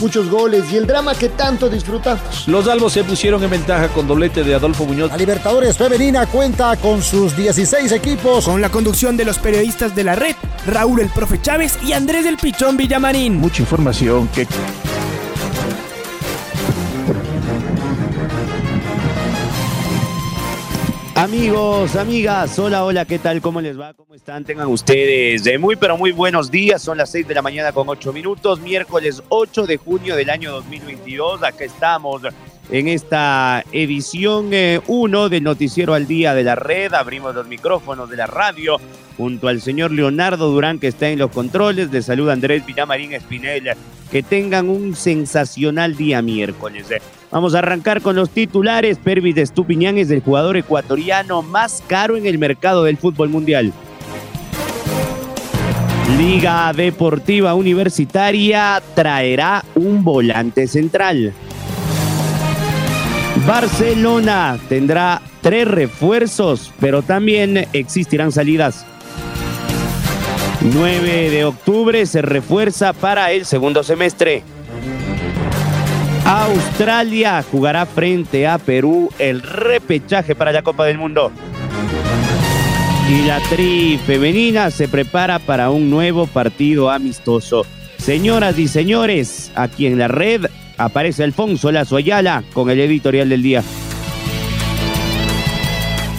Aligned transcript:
muchos 0.00 0.28
goles 0.30 0.64
y 0.72 0.76
el 0.76 0.86
drama 0.86 1.14
que 1.14 1.28
tanto 1.28 1.68
disfrutamos. 1.68 2.46
Los 2.46 2.68
albos 2.68 2.92
se 2.92 3.04
pusieron 3.04 3.42
en 3.42 3.50
ventaja 3.50 3.88
con 3.88 4.06
doblete 4.06 4.44
de 4.44 4.54
Adolfo 4.54 4.84
Muñoz. 4.84 5.10
La 5.10 5.16
Libertadores 5.16 5.76
Femenina 5.76 6.26
cuenta 6.26 6.76
con 6.76 7.02
sus 7.02 7.36
16 7.36 7.92
equipos. 7.92 8.44
Con 8.44 8.60
la 8.60 8.70
conducción 8.70 9.16
de 9.16 9.24
los 9.24 9.38
periodistas 9.38 9.94
de 9.94 10.04
la 10.04 10.14
red, 10.14 10.34
Raúl 10.66 11.00
el 11.00 11.08
Profe 11.08 11.40
Chávez 11.40 11.78
y 11.84 11.92
Andrés 11.92 12.24
del 12.24 12.36
Pichón 12.36 12.76
Villamarín. 12.76 13.36
Mucha 13.36 13.62
información 13.62 14.28
que 14.28 14.46
Amigos, 21.16 21.96
amigas, 21.96 22.58
hola, 22.58 22.84
hola, 22.84 23.06
¿qué 23.06 23.18
tal? 23.18 23.40
¿Cómo 23.40 23.62
les 23.62 23.80
va? 23.80 23.94
¿Cómo 23.94 24.14
están? 24.14 24.44
Tengan 24.44 24.66
ustedes 24.66 25.44
de 25.44 25.56
muy, 25.56 25.74
pero 25.74 25.96
muy 25.96 26.12
buenos 26.12 26.50
días. 26.50 26.82
Son 26.82 26.98
las 26.98 27.10
6 27.10 27.26
de 27.26 27.34
la 27.34 27.40
mañana 27.40 27.72
con 27.72 27.88
8 27.88 28.12
minutos, 28.12 28.60
miércoles 28.60 29.22
8 29.30 29.66
de 29.66 29.78
junio 29.78 30.14
del 30.14 30.28
año 30.28 30.52
2022. 30.52 31.42
Acá 31.42 31.64
estamos 31.64 32.20
en 32.70 32.88
esta 32.88 33.64
edición 33.72 34.50
1 34.86 35.26
eh, 35.26 35.28
del 35.30 35.42
Noticiero 35.42 35.94
al 35.94 36.06
Día 36.06 36.34
de 36.34 36.44
la 36.44 36.54
Red. 36.54 36.92
Abrimos 36.92 37.34
los 37.34 37.46
micrófonos 37.46 38.10
de 38.10 38.16
la 38.18 38.26
radio 38.26 38.76
junto 39.16 39.48
al 39.48 39.62
señor 39.62 39.92
Leonardo 39.92 40.50
Durán, 40.50 40.78
que 40.78 40.88
está 40.88 41.08
en 41.08 41.18
los 41.18 41.30
controles. 41.30 41.90
De 41.90 42.02
salud 42.02 42.28
Andrés 42.28 42.66
Villamarín 42.66 43.14
Espinel. 43.14 43.70
Que 44.10 44.22
tengan 44.22 44.68
un 44.68 44.94
sensacional 44.94 45.96
día 45.96 46.20
miércoles. 46.20 46.88
Vamos 47.30 47.54
a 47.54 47.58
arrancar 47.58 48.00
con 48.02 48.16
los 48.16 48.30
titulares. 48.30 48.98
Pervis 48.98 49.34
de 49.34 49.42
Estupiñán 49.42 49.98
es 49.98 50.10
el 50.10 50.20
jugador 50.20 50.56
ecuatoriano 50.56 51.42
más 51.42 51.82
caro 51.86 52.16
en 52.16 52.26
el 52.26 52.38
mercado 52.38 52.84
del 52.84 52.96
fútbol 52.96 53.28
mundial. 53.28 53.72
Liga 56.18 56.72
Deportiva 56.72 57.54
Universitaria 57.54 58.80
traerá 58.94 59.64
un 59.74 60.04
volante 60.04 60.66
central. 60.68 61.32
Barcelona 63.46 64.58
tendrá 64.68 65.20
tres 65.42 65.68
refuerzos, 65.68 66.72
pero 66.80 67.02
también 67.02 67.66
existirán 67.72 68.32
salidas. 68.32 68.86
9 70.62 71.30
de 71.30 71.44
octubre 71.44 72.06
se 72.06 72.22
refuerza 72.22 72.92
para 72.92 73.32
el 73.32 73.44
segundo 73.44 73.82
semestre. 73.82 74.42
Australia 76.28 77.44
jugará 77.52 77.86
frente 77.86 78.48
a 78.48 78.58
Perú 78.58 79.10
el 79.16 79.42
repechaje 79.42 80.34
para 80.34 80.50
la 80.50 80.62
Copa 80.62 80.84
del 80.84 80.98
Mundo. 80.98 81.30
Y 83.08 83.28
la 83.28 83.38
tri 83.48 83.96
femenina 84.04 84.72
se 84.72 84.88
prepara 84.88 85.38
para 85.38 85.70
un 85.70 85.88
nuevo 85.88 86.26
partido 86.26 86.90
amistoso. 86.90 87.64
Señoras 87.98 88.58
y 88.58 88.66
señores, 88.66 89.52
aquí 89.54 89.86
en 89.86 90.00
la 90.00 90.08
red 90.08 90.46
aparece 90.76 91.22
Alfonso 91.22 91.70
Lazo 91.70 91.94
Ayala 91.94 92.42
con 92.52 92.70
el 92.70 92.80
editorial 92.80 93.28
del 93.28 93.44
día. 93.44 93.62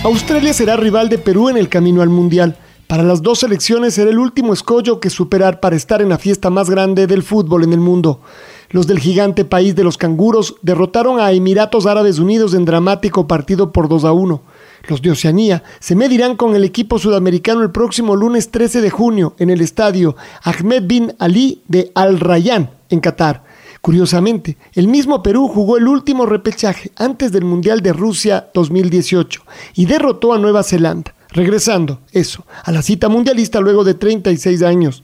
Australia 0.06 0.54
será 0.54 0.78
rival 0.78 1.10
de 1.10 1.18
Perú 1.18 1.50
en 1.50 1.58
el 1.58 1.68
camino 1.68 2.02
al 2.02 2.10
Mundial. 2.10 2.56
Para 2.88 3.04
las 3.04 3.22
dos 3.22 3.40
selecciones 3.40 3.96
será 3.96 4.10
el 4.10 4.20
último 4.20 4.54
escollo 4.54 5.02
que 5.02 5.10
superar 5.10 5.60
para 5.60 5.76
estar 5.76 6.02
en 6.02 6.08
la 6.08 6.18
fiesta 6.18 6.50
más 6.50 6.70
grande 6.70 7.08
del 7.08 7.24
fútbol 7.24 7.66
en 7.66 7.74
el 7.74 7.82
mundo. 7.82 8.22
Los 8.70 8.86
del 8.86 9.00
gigante 9.00 9.46
país 9.46 9.76
de 9.76 9.84
los 9.84 9.98
canguros 9.98 10.56
derrotaron 10.62 11.20
a 11.20 11.32
Emiratos 11.32 11.86
Árabes 11.86 12.20
Unidos 12.20 12.54
en 12.54 12.66
dramático 12.66 13.28
partido 13.28 13.72
por 13.72 13.88
2 13.88 14.04
a 14.04 14.12
1. 14.12 14.42
Los 14.90 15.02
de 15.02 15.12
Oceanía 15.12 15.64
se 15.80 15.96
medirán 15.96 16.36
con 16.36 16.56
el 16.56 16.66
equipo 16.66 17.00
sudamericano 17.00 17.62
el 17.62 17.72
próximo 17.72 18.16
lunes 18.16 18.52
13 18.52 18.82
de 18.82 18.90
junio 18.90 19.36
en 19.40 19.50
el 19.50 19.62
estadio 19.62 20.16
Ahmed 20.44 20.84
bin 20.86 21.14
Ali 21.18 21.62
de 21.68 21.92
Al 21.96 22.20
Rayyan, 22.20 22.72
en 22.90 23.00
Qatar. 23.00 23.44
Curiosamente, 23.82 24.58
el 24.74 24.90
mismo 24.90 25.24
Perú 25.24 25.48
jugó 25.48 25.78
el 25.78 25.88
último 25.88 26.26
repechaje 26.26 26.92
antes 26.98 27.32
del 27.32 27.46
Mundial 27.46 27.82
de 27.82 27.94
Rusia 27.94 28.50
2018 28.54 29.44
y 29.76 29.86
derrotó 29.86 30.34
a 30.34 30.40
Nueva 30.40 30.64
Zelanda, 30.64 31.16
regresando, 31.30 32.00
eso, 32.12 32.46
a 32.64 32.72
la 32.74 32.82
cita 32.82 33.08
mundialista 33.08 33.62
luego 33.62 33.86
de 33.86 33.94
36 33.94 34.62
años. 34.64 35.04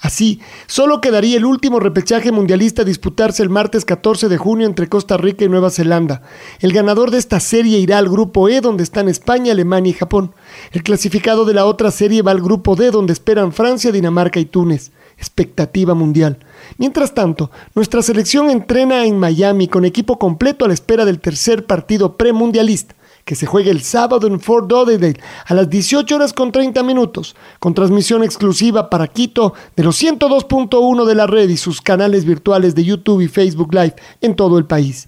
Así, 0.00 0.40
solo 0.66 1.02
quedaría 1.02 1.36
el 1.36 1.44
último 1.44 1.78
repechaje 1.78 2.32
mundialista 2.32 2.82
a 2.82 2.84
disputarse 2.86 3.42
el 3.42 3.50
martes 3.50 3.84
14 3.84 4.30
de 4.30 4.38
junio 4.38 4.66
entre 4.66 4.88
Costa 4.88 5.18
Rica 5.18 5.44
y 5.44 5.48
Nueva 5.48 5.70
Zelanda. 5.70 6.22
El 6.60 6.72
ganador 6.72 7.10
de 7.10 7.18
esta 7.18 7.38
serie 7.38 7.78
irá 7.78 7.98
al 7.98 8.08
grupo 8.08 8.48
E 8.48 8.62
donde 8.62 8.82
están 8.82 9.10
España, 9.10 9.52
Alemania 9.52 9.90
y 9.90 9.94
Japón. 9.94 10.34
El 10.72 10.82
clasificado 10.82 11.44
de 11.44 11.52
la 11.52 11.66
otra 11.66 11.90
serie 11.90 12.22
va 12.22 12.30
al 12.30 12.40
grupo 12.40 12.76
D 12.76 12.90
donde 12.90 13.12
esperan 13.12 13.52
Francia, 13.52 13.92
Dinamarca 13.92 14.40
y 14.40 14.46
Túnez. 14.46 14.90
Expectativa 15.18 15.92
mundial. 15.92 16.38
Mientras 16.78 17.12
tanto, 17.12 17.50
nuestra 17.74 18.00
selección 18.00 18.48
entrena 18.48 19.04
en 19.04 19.18
Miami 19.18 19.68
con 19.68 19.84
equipo 19.84 20.18
completo 20.18 20.64
a 20.64 20.68
la 20.68 20.74
espera 20.74 21.04
del 21.04 21.20
tercer 21.20 21.66
partido 21.66 22.16
premundialista 22.16 22.94
que 23.30 23.36
se 23.36 23.46
juegue 23.46 23.70
el 23.70 23.82
sábado 23.82 24.26
en 24.26 24.40
Fort 24.40 24.68
Lauderdale 24.72 25.20
a 25.46 25.54
las 25.54 25.70
18 25.70 26.16
horas 26.16 26.32
con 26.32 26.50
30 26.50 26.82
minutos, 26.82 27.36
con 27.60 27.74
transmisión 27.74 28.24
exclusiva 28.24 28.90
para 28.90 29.06
Quito 29.06 29.54
de 29.76 29.84
los 29.84 30.02
102.1 30.02 31.04
de 31.04 31.14
la 31.14 31.28
red 31.28 31.48
y 31.48 31.56
sus 31.56 31.80
canales 31.80 32.24
virtuales 32.24 32.74
de 32.74 32.82
YouTube 32.82 33.20
y 33.20 33.28
Facebook 33.28 33.72
Live 33.72 33.94
en 34.20 34.34
todo 34.34 34.58
el 34.58 34.64
país. 34.64 35.06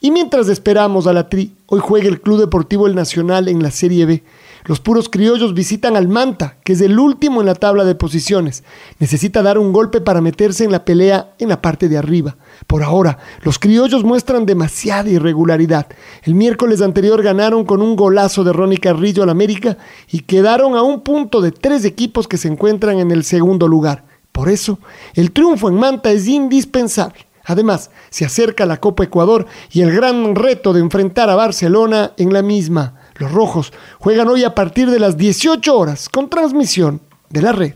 Y 0.00 0.10
mientras 0.10 0.48
esperamos 0.48 1.06
a 1.06 1.12
la 1.12 1.28
Tri, 1.28 1.54
hoy 1.66 1.78
juega 1.80 2.08
el 2.08 2.20
Club 2.20 2.40
Deportivo 2.40 2.88
El 2.88 2.96
Nacional 2.96 3.46
en 3.46 3.62
la 3.62 3.70
Serie 3.70 4.06
B. 4.06 4.24
Los 4.64 4.78
puros 4.78 5.08
criollos 5.08 5.54
visitan 5.54 5.96
al 5.96 6.06
Manta, 6.06 6.56
que 6.62 6.74
es 6.74 6.80
el 6.80 6.98
último 6.98 7.40
en 7.40 7.46
la 7.46 7.54
tabla 7.54 7.84
de 7.84 7.96
posiciones. 7.96 8.62
Necesita 9.00 9.42
dar 9.42 9.58
un 9.58 9.72
golpe 9.72 10.00
para 10.00 10.20
meterse 10.20 10.64
en 10.64 10.70
la 10.70 10.84
pelea 10.84 11.34
en 11.38 11.48
la 11.48 11.60
parte 11.60 11.88
de 11.88 11.98
arriba. 11.98 12.36
Por 12.68 12.84
ahora, 12.84 13.18
los 13.42 13.58
criollos 13.58 14.04
muestran 14.04 14.46
demasiada 14.46 15.10
irregularidad. 15.10 15.88
El 16.22 16.34
miércoles 16.34 16.80
anterior 16.80 17.22
ganaron 17.22 17.64
con 17.64 17.82
un 17.82 17.96
golazo 17.96 18.44
de 18.44 18.52
Ronnie 18.52 18.78
Carrillo 18.78 19.24
al 19.24 19.30
América 19.30 19.78
y 20.10 20.20
quedaron 20.20 20.76
a 20.76 20.82
un 20.82 21.00
punto 21.00 21.40
de 21.40 21.50
tres 21.50 21.84
equipos 21.84 22.28
que 22.28 22.38
se 22.38 22.48
encuentran 22.48 23.00
en 23.00 23.10
el 23.10 23.24
segundo 23.24 23.66
lugar. 23.66 24.04
Por 24.30 24.48
eso, 24.48 24.78
el 25.14 25.32
triunfo 25.32 25.68
en 25.68 25.74
Manta 25.74 26.12
es 26.12 26.28
indispensable. 26.28 27.26
Además, 27.44 27.90
se 28.10 28.24
acerca 28.24 28.66
la 28.66 28.78
Copa 28.78 29.02
Ecuador 29.04 29.46
y 29.72 29.80
el 29.80 29.92
gran 29.92 30.36
reto 30.36 30.72
de 30.72 30.80
enfrentar 30.80 31.28
a 31.28 31.34
Barcelona 31.34 32.12
en 32.16 32.32
la 32.32 32.42
misma. 32.42 33.01
Los 33.22 33.30
rojos 33.30 33.72
juegan 34.00 34.26
hoy 34.26 34.42
a 34.42 34.52
partir 34.52 34.90
de 34.90 34.98
las 34.98 35.16
18 35.16 35.78
horas 35.78 36.08
con 36.08 36.28
transmisión 36.28 37.00
de 37.30 37.42
la 37.42 37.52
red. 37.52 37.74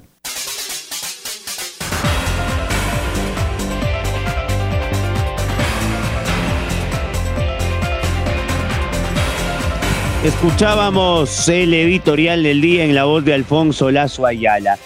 Escuchábamos 10.25 11.49
el 11.49 11.73
editorial 11.75 12.43
del 12.43 12.61
día 12.61 12.83
en 12.83 12.97
la 12.97 13.05
voz 13.05 13.25
de 13.25 13.34
Alfonso 13.34 13.93
Lazo 13.93 14.27
Ayala. 14.27 14.77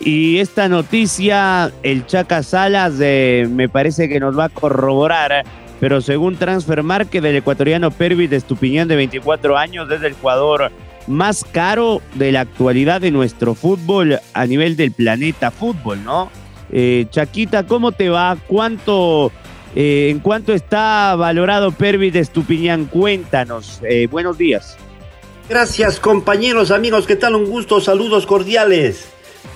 Y 0.00 0.38
esta 0.38 0.68
noticia, 0.68 1.72
el 1.82 2.04
Chaca 2.04 2.42
Salas 2.42 2.92
me 2.92 3.70
parece 3.70 4.06
que 4.06 4.20
nos 4.20 4.38
va 4.38 4.44
a 4.44 4.48
corroborar 4.50 5.46
pero 5.80 6.02
según 6.02 6.36
Transfer 6.36 6.82
Market, 6.82 7.24
el 7.24 7.36
ecuatoriano 7.36 7.90
Pervis 7.90 8.28
de 8.28 8.36
Estupiñán 8.36 8.86
de 8.86 8.96
24 8.96 9.56
años 9.56 9.90
es 9.90 10.02
el 10.02 10.12
jugador 10.12 10.70
más 11.06 11.42
caro 11.42 12.02
de 12.14 12.30
la 12.32 12.42
actualidad 12.42 13.00
de 13.00 13.10
nuestro 13.10 13.54
fútbol 13.54 14.20
a 14.34 14.46
nivel 14.46 14.76
del 14.76 14.92
planeta 14.92 15.50
fútbol, 15.50 16.04
¿no? 16.04 16.30
Eh, 16.70 17.06
Chaquita, 17.10 17.66
¿cómo 17.66 17.92
te 17.92 18.10
va? 18.10 18.36
¿Cuánto, 18.46 19.32
eh, 19.74 20.08
¿En 20.10 20.20
cuánto 20.20 20.52
está 20.52 21.16
valorado 21.16 21.72
Pervis 21.72 22.12
de 22.12 22.20
Estupiñán? 22.20 22.84
Cuéntanos. 22.84 23.80
Eh, 23.82 24.06
buenos 24.08 24.36
días. 24.36 24.76
Gracias 25.48 25.98
compañeros, 25.98 26.70
amigos, 26.70 27.06
¿qué 27.06 27.16
tal? 27.16 27.34
Un 27.34 27.46
gusto, 27.46 27.80
saludos 27.80 28.26
cordiales. 28.26 29.08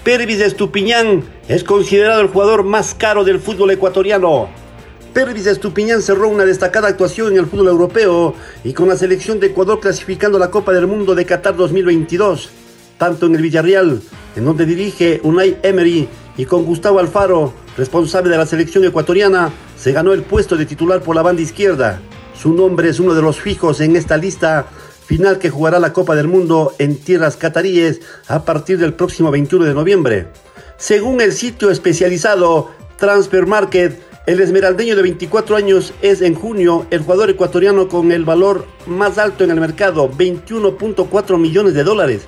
Pervis 0.02 0.38
de 0.38 0.46
Estupiñán 0.46 1.22
es 1.48 1.62
considerado 1.62 2.22
el 2.22 2.28
jugador 2.28 2.64
más 2.64 2.94
caro 2.94 3.24
del 3.24 3.38
fútbol 3.38 3.70
ecuatoriano 3.70 4.48
Pervis 5.14 5.46
Estupiñán 5.46 6.02
cerró 6.02 6.28
una 6.28 6.44
destacada 6.44 6.88
actuación 6.88 7.32
en 7.32 7.38
el 7.38 7.46
fútbol 7.46 7.68
europeo 7.68 8.34
y 8.64 8.72
con 8.72 8.88
la 8.88 8.96
selección 8.96 9.38
de 9.38 9.46
Ecuador 9.46 9.78
clasificando 9.78 10.40
la 10.40 10.50
Copa 10.50 10.72
del 10.72 10.88
Mundo 10.88 11.14
de 11.14 11.24
Qatar 11.24 11.54
2022, 11.54 12.50
tanto 12.98 13.26
en 13.26 13.36
el 13.36 13.42
Villarreal, 13.42 14.02
en 14.34 14.44
donde 14.44 14.66
dirige 14.66 15.20
Unai 15.22 15.56
Emery, 15.62 16.08
y 16.36 16.44
con 16.46 16.64
Gustavo 16.64 16.98
Alfaro, 16.98 17.54
responsable 17.76 18.28
de 18.28 18.38
la 18.38 18.44
selección 18.44 18.84
ecuatoriana, 18.84 19.52
se 19.78 19.92
ganó 19.92 20.12
el 20.12 20.22
puesto 20.22 20.56
de 20.56 20.66
titular 20.66 21.00
por 21.00 21.14
la 21.14 21.22
banda 21.22 21.42
izquierda. 21.42 22.00
Su 22.36 22.52
nombre 22.52 22.88
es 22.88 22.98
uno 22.98 23.14
de 23.14 23.22
los 23.22 23.40
fijos 23.40 23.80
en 23.80 23.94
esta 23.94 24.16
lista 24.16 24.66
final 25.06 25.38
que 25.38 25.48
jugará 25.48 25.78
la 25.78 25.92
Copa 25.92 26.16
del 26.16 26.26
Mundo 26.26 26.74
en 26.80 26.98
tierras 26.98 27.36
cataríes 27.36 28.00
a 28.26 28.44
partir 28.44 28.78
del 28.78 28.94
próximo 28.94 29.30
21 29.30 29.64
de 29.64 29.74
noviembre. 29.74 30.26
Según 30.76 31.20
el 31.20 31.32
sitio 31.32 31.70
especializado 31.70 32.72
Transfer 32.98 33.46
Market, 33.46 34.13
el 34.26 34.40
esmeraldeño 34.40 34.96
de 34.96 35.02
24 35.02 35.56
años 35.56 35.92
es 36.00 36.22
en 36.22 36.34
junio 36.34 36.86
el 36.90 37.02
jugador 37.02 37.28
ecuatoriano 37.28 37.88
con 37.88 38.10
el 38.10 38.24
valor 38.24 38.66
más 38.86 39.18
alto 39.18 39.44
en 39.44 39.50
el 39.50 39.60
mercado, 39.60 40.10
21.4 40.10 41.38
millones 41.38 41.74
de 41.74 41.84
dólares. 41.84 42.26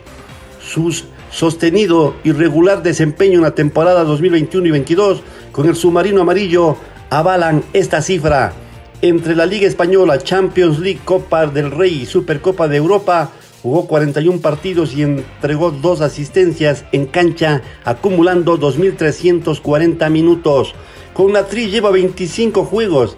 Su 0.61 0.95
sostenido 1.31 2.15
y 2.23 2.33
regular 2.33 2.83
desempeño 2.83 3.37
en 3.37 3.43
la 3.43 3.55
temporada 3.55 4.05
2021 4.05 4.67
y 4.67 4.71
22 4.73 5.23
con 5.53 5.69
el 5.69 5.77
submarino 5.77 6.21
amarillo 6.21 6.77
avalan 7.09 7.65
esta 7.73 8.03
cifra. 8.03 8.53
Entre 9.01 9.35
la 9.35 9.47
Liga 9.47 9.67
Española, 9.67 10.19
Champions 10.19 10.79
League, 10.79 11.01
Copa 11.05 11.47
del 11.47 11.71
Rey 11.71 12.03
y 12.03 12.07
Supercopa 12.07 12.69
de 12.69 12.77
Europa, 12.77 13.31
jugó 13.67 13.89
41 13.89 14.41
partidos 14.41 14.95
y 14.95 15.03
entregó 15.03 15.73
dos 15.73 16.01
asistencias 16.01 16.85
en 16.93 17.07
cancha, 17.07 17.63
acumulando 17.85 18.61
2.340 18.61 20.09
minutos. 20.09 20.73
Con 21.13 21.33
la 21.33 21.47
Tri 21.49 21.69
lleva 21.69 21.91
25 21.91 22.65
juegos, 22.65 23.17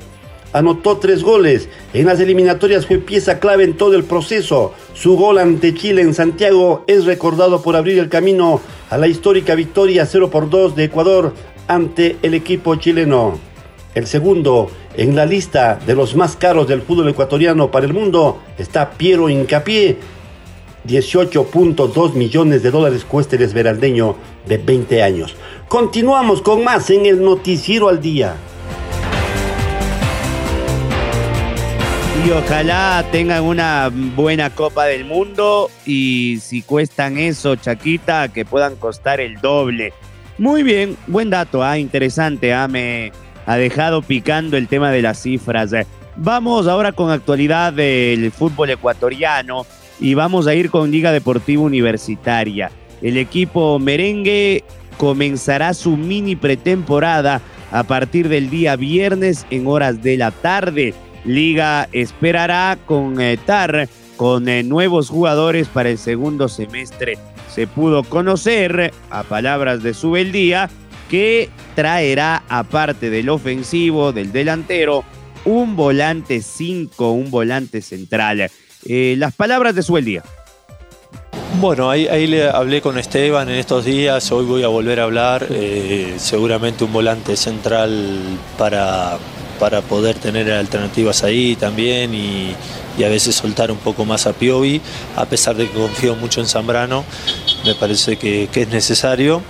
anotó 0.55 0.97
tres 0.97 1.23
goles. 1.23 1.69
En 1.93 2.06
las 2.06 2.19
eliminatorias 2.19 2.87
fue 2.87 2.97
pieza 2.97 3.41
clave 3.41 3.65
en 3.65 3.77
todo 3.77 3.95
el 3.95 4.05
proceso. 4.05 4.73
Su 4.95 5.19
gol 5.19 5.37
ante 5.37 5.75
Chile 5.75 6.00
en 6.00 6.15
Santiago 6.15 6.83
es 6.87 7.05
recordado 7.05 7.61
por 7.61 7.77
abrir 7.77 7.99
el 7.99 8.09
camino 8.09 8.62
a 8.89 8.97
la 8.97 9.06
histórica 9.06 9.55
victoria 9.55 10.06
0 10.06 10.31
por 10.31 10.49
2 10.49 10.75
de 10.75 10.85
Ecuador 10.85 11.35
ante 11.67 12.17
el 12.23 12.33
equipo 12.33 12.75
chileno. 12.77 13.39
El 13.95 14.06
segundo 14.06 14.71
en 14.97 15.15
la 15.15 15.27
lista 15.27 15.79
de 15.87 15.95
los 15.95 16.17
más 16.17 16.37
caros 16.37 16.69
del 16.69 16.81
fútbol 16.81 17.11
ecuatoriano 17.11 17.71
para 17.71 17.85
el 17.85 17.93
mundo 17.93 18.39
está 18.56 18.93
Piero 18.93 19.29
Incapié. 19.29 20.18
18.2 20.88 22.14
millones 22.14 22.62
de 22.62 22.70
dólares 22.70 23.05
cuesta 23.05 23.37
el 23.37 23.43
esmeraldeño 23.43 24.17
de 24.46 24.56
20 24.56 25.02
años. 25.02 25.37
Continuamos 25.69 26.40
con 26.40 26.64
más 26.64 26.88
en 26.88 27.05
el 27.05 27.23
Noticiero 27.23 27.90
al 27.90 28.00
Día. 28.00 28.35
Y 32.26 32.31
ojalá 32.31 33.05
tengan 33.12 33.44
una 33.44 33.90
buena 33.93 34.50
Copa 34.50 34.87
del 34.87 35.05
Mundo 35.05 35.70
y 35.85 36.38
si 36.40 36.62
cuestan 36.62 37.19
eso, 37.19 37.55
Chaquita, 37.56 38.29
que 38.29 38.44
puedan 38.44 38.76
costar 38.76 39.20
el 39.20 39.40
doble. 39.40 39.93
Muy 40.38 40.62
bien, 40.62 40.96
buen 41.06 41.31
dato, 41.31 41.62
ah, 41.62 41.79
interesante, 41.79 42.55
ah, 42.55 42.67
me 42.67 43.12
ha 43.46 43.56
dejado 43.56 44.02
picando 44.02 44.56
el 44.56 44.69
tema 44.69 44.90
de 44.90 45.02
las 45.02 45.23
cifras. 45.23 45.70
Vamos 46.17 46.67
ahora 46.67 46.93
con 46.93 47.11
actualidad 47.11 47.73
del 47.73 48.32
fútbol 48.32 48.70
ecuatoriano 48.70 49.67
y 50.00 50.15
vamos 50.15 50.47
a 50.47 50.55
ir 50.55 50.71
con 50.71 50.91
Liga 50.91 51.12
Deportiva 51.12 51.62
Universitaria. 51.62 52.71
El 53.03 53.17
equipo 53.17 53.79
merengue 53.79 54.65
comenzará 54.97 55.75
su 55.75 55.97
mini 55.97 56.37
pretemporada 56.37 57.41
a 57.71 57.85
partir 57.85 58.29
del 58.29 58.50
día 58.50 58.77
viernes 58.77 59.47
en 59.50 59.67
horas 59.67 60.03
de 60.03 60.17
la 60.17 60.31
tarde. 60.31 60.95
Liga 61.25 61.89
esperará 61.93 62.79
contar 62.87 63.89
con 64.17 64.49
eh, 64.49 64.62
nuevos 64.62 65.11
jugadores 65.11 65.69
para 65.69 65.91
el 65.91 65.99
segundo 65.99 66.49
semestre. 66.49 67.19
Se 67.49 67.67
pudo 67.67 68.03
conocer, 68.03 68.93
a 69.11 69.23
palabras 69.23 69.83
de 69.83 69.95
Subeldía, 69.95 70.69
que 71.09 71.49
traerá, 71.75 72.43
aparte 72.49 73.11
del 73.11 73.29
ofensivo, 73.31 74.12
del 74.12 74.33
delantero, 74.33 75.05
un 75.45 75.77
volante 75.77 76.43
5, 76.43 77.12
un 77.12 77.31
volante 77.31 77.81
central. 77.81 78.50
Eh, 78.90 79.17
las 79.19 79.35
palabras 79.35 79.75
de 79.75 79.82
Subeldía. 79.82 80.23
Bueno, 81.61 81.90
ahí, 81.90 82.06
ahí, 82.06 82.26
le 82.26 82.49
hablé 82.49 82.81
con 82.81 82.99
Esteban 82.99 83.49
en 83.50 83.56
estos 83.56 83.85
días, 83.85 84.32
hoy 84.32 84.46
voy 84.46 84.62
a 84.62 84.69
volver 84.69 85.00
a 85.00 85.05
hablar, 85.05 85.46
eh, 85.50 86.14
seguramente 86.17 86.85
un 86.85 86.93
volante 86.93 87.37
central 87.37 88.19
para, 88.56 89.19
para 89.58 89.82
poder 89.82 90.17
tener 90.17 90.50
alternativas 90.50 91.23
ahí 91.25 91.55
también 91.56 92.14
y, 92.14 92.55
y, 92.96 93.05
a 93.05 93.08
veces 93.08 93.35
soltar 93.35 93.70
un 93.70 93.79
poco 93.79 94.06
más 94.06 94.26
a 94.26 94.32
Piovi, 94.32 94.81
a 95.17 95.26
pesar 95.26 95.56
de 95.56 95.69
que 95.69 95.79
confío 95.79 96.14
mucho 96.17 96.40
en 96.40 96.46
Zambrano, 96.46 97.05
me 97.67 97.75
parece 97.75 98.17
que, 98.17 98.49
que 98.50 98.62
es 98.62 98.69
necesario. 98.69 99.43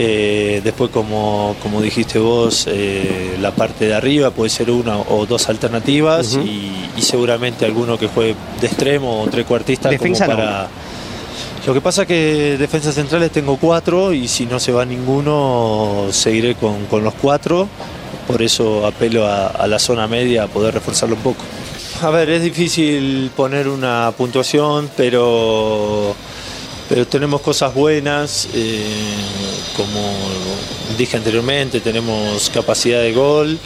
Eh, 0.00 0.60
después, 0.62 0.90
como, 0.90 1.56
como, 1.60 1.82
dijiste 1.82 2.20
vos, 2.20 2.66
eh, 2.68 3.36
la 3.40 3.50
parte 3.50 3.86
de 3.86 3.94
arriba 3.94 4.30
puede 4.30 4.48
ser 4.48 4.70
una 4.70 4.96
o 4.96 5.26
dos 5.26 5.48
alternativas 5.48 6.34
uh 6.34 6.40
-huh. 6.40 6.46
y, 6.46 6.90
y, 6.96 7.02
seguramente 7.02 7.64
alguno 7.64 7.98
que 7.98 8.06
juegue 8.06 8.36
de 8.60 8.66
extremo 8.68 9.22
o 9.22 9.26
trecuartista 9.26 9.88
Defensa 9.88 10.26
como 10.26 10.38
para... 10.38 10.62
No 10.62 10.88
lo 11.68 11.74
que 11.74 11.80
pasa 11.82 12.02
es 12.02 12.08
que 12.08 12.56
defensas 12.58 12.94
centrales 12.94 13.30
tengo 13.30 13.58
cuatro 13.58 14.14
y 14.14 14.26
si 14.26 14.46
no 14.46 14.58
se 14.58 14.72
va 14.72 14.86
ninguno 14.86 16.06
seguiré 16.12 16.54
con, 16.54 16.86
con 16.86 17.04
los 17.04 17.12
cuatro. 17.12 17.68
Por 18.26 18.40
eso 18.40 18.86
apelo 18.86 19.26
a, 19.26 19.48
a, 19.48 19.66
la 19.66 19.78
zona 19.78 20.06
media 20.06 20.44
a 20.44 20.46
poder 20.46 20.72
reforzarlo 20.72 21.16
un 21.16 21.20
poco. 21.20 21.42
A 22.00 22.08
ver, 22.08 22.30
es 22.30 22.42
difícil 22.42 23.30
poner 23.36 23.68
una 23.68 24.14
puntuación, 24.16 24.88
pero, 24.96 26.14
pero 26.88 27.06
tenemos 27.06 27.42
cosas 27.42 27.74
buenas. 27.74 28.48
Eh, 28.54 28.82
como 29.78 30.12
dije 30.98 31.16
anteriormente, 31.16 31.80
tenemos 31.80 32.50
capacidad 32.50 33.00
de 33.00 33.14
gol 33.14 33.58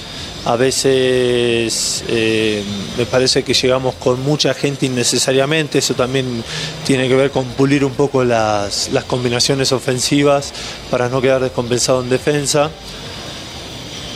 a 0.45 0.57
veces 0.57 2.03
eh, 2.09 2.65
me 2.99 3.07
parece 3.07 3.45
que 3.45 3.55
llegamos 3.55 3.95
con 3.95 4.21
mucha 4.23 4.55
gente 4.55 4.87
innecesariamente, 4.87 5.79
eso 5.79 5.95
también 5.95 6.43
tiene 6.85 7.07
que 7.07 7.15
ver 7.15 7.31
con 7.31 7.45
pulir 7.51 7.85
un 7.85 7.93
poco 7.93 8.25
las, 8.25 8.91
las 8.93 9.05
combinaciones 9.05 9.71
ofensivas 9.71 10.53
para 10.91 11.09
no 11.09 11.21
quedar 11.21 11.43
descompensado 11.43 12.03
en 12.03 12.11
defensa. 12.11 12.71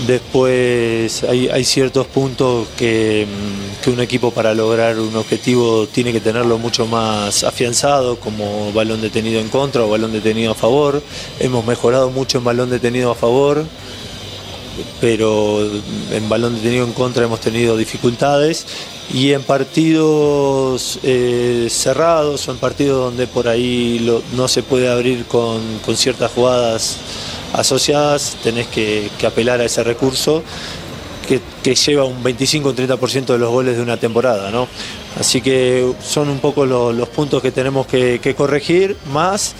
Después 0.07 1.25
hay, 1.25 1.49
hay 1.49 1.65
ciertos 1.65 2.07
puntos 2.07 2.69
que, 2.77 3.27
que, 3.83 3.91
un 3.91 4.01
equipo 4.01 4.31
para 4.31 4.53
lograr 4.53 4.99
un 4.99 5.17
objetivo 5.17 5.87
tiene 5.87 6.13
que 6.13 6.21
tenerlo 6.21 6.59
mucho 6.59 6.87
más 6.87 7.45
afianzado, 7.45 8.21
como 8.21 8.73
balón 8.73 9.01
detenido 9.01 9.41
en 9.41 9.49
contra 9.49 9.85
o 9.85 9.89
balón 9.89 10.13
detenido 10.13 10.53
a 10.53 10.55
favor. 10.55 11.03
Hemos 11.41 11.65
mejorado 11.65 12.11
mucho 12.11 12.39
en 12.39 12.45
balón 12.45 12.69
detenido 12.69 13.11
a 13.11 13.15
favor 13.15 13.65
pero 15.01 15.61
en 16.11 16.29
balón 16.29 16.55
detenido 16.55 16.85
en 16.85 16.93
contra 16.93 17.25
hemos 17.25 17.41
tenido 17.41 17.77
dificultades 17.77 18.67
y 19.13 19.33
en 19.33 19.43
partidos 19.43 20.99
eh, 21.03 21.69
cerrados 21.71 22.49
o 22.49 22.53
en 22.53 22.59
partidos 22.59 23.11
donde 23.11 23.27
por 23.27 23.49
ahí 23.49 24.07
no 24.35 24.49
se 24.49 24.63
puede 24.63 24.89
abrir 24.91 25.27
con, 25.27 25.61
con, 25.85 25.97
ciertas 25.97 26.33
jugadas 26.33 26.97
asociadas, 27.56 28.37
tenés 28.43 28.67
que, 28.69 29.11
apelar 29.26 29.61
a 29.61 29.64
ese 29.64 29.83
recurso 29.83 30.42
que, 31.26 31.75
lleva 31.75 32.04
un 32.04 32.23
25 32.23 32.69
o 32.69 32.75
30% 32.75 33.26
de 33.26 33.38
los 33.38 33.50
goles 33.50 33.76
de 33.76 33.83
una 33.83 33.97
temporada. 33.97 34.50
¿no? 34.50 34.69
Así 35.19 35.40
que 35.40 35.92
son 36.02 36.28
un 36.28 36.38
poco 36.38 36.66
lo, 36.66 36.92
los 36.92 37.09
puntos 37.09 37.42
que 37.42 37.50
tenemos 37.50 37.87
que, 37.87 38.35
corregir, 38.37 38.97
más 39.12 39.54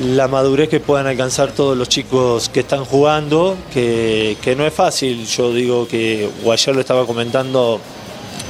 la 0.00 0.28
madurez 0.28 0.68
que 0.68 0.78
puedan 0.78 1.06
alcanzar 1.08 1.52
todos 1.52 1.76
los 1.76 1.88
chicos 1.88 2.48
que 2.48 2.60
están 2.60 2.84
jugando, 2.84 3.56
que, 3.72 4.36
que, 4.40 4.56
no 4.56 4.66
es 4.66 4.72
fácil. 4.72 5.26
Yo 5.26 5.52
digo 5.52 5.86
que, 5.86 6.28
o 6.44 6.52
ayer 6.52 6.74
lo 6.74 6.80
estaba 6.80 7.04
comentando 7.06 7.80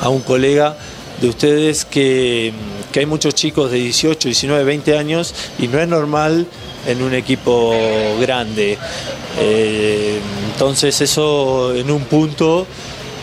a 0.01 0.09
un 0.09 0.21
colega 0.21 0.77
de 1.21 1.29
ustedes, 1.29 1.85
que, 1.85 2.53
que 2.93 3.01
hay 3.01 3.07
muchos 3.07 3.35
chicos 3.35 3.71
de 3.71 3.79
18, 3.79 4.29
19, 4.29 4.65
20 4.65 4.99
años 4.99 5.35
y 5.59 5.69
no 5.69 5.81
es 5.81 5.89
normal 5.89 6.47
en 6.89 7.03
un 7.03 7.15
equipo 7.15 7.73
grande. 8.21 8.77
Eh, 9.39 10.19
entonces 10.53 11.01
eso 11.01 11.75
en 11.75 11.91
un 11.91 12.03
punto 12.05 12.67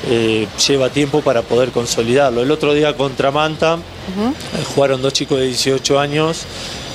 eh, 0.07 0.48
lleva 0.67 0.89
tiempo 0.89 1.22
para 1.22 1.41
poder 1.41 1.72
consolidarlo. 1.72 2.43
El 2.43 2.51
otro 2.51 2.74
día 2.74 2.95
contra 2.95 3.31
Manta 3.31 3.75
uh 3.75 3.77
-huh. 3.77 4.65
jugaron 4.75 5.01
dos 5.01 5.13
chicos 5.13 5.39
de 5.39 5.48
18 5.48 6.00
años 6.00 6.45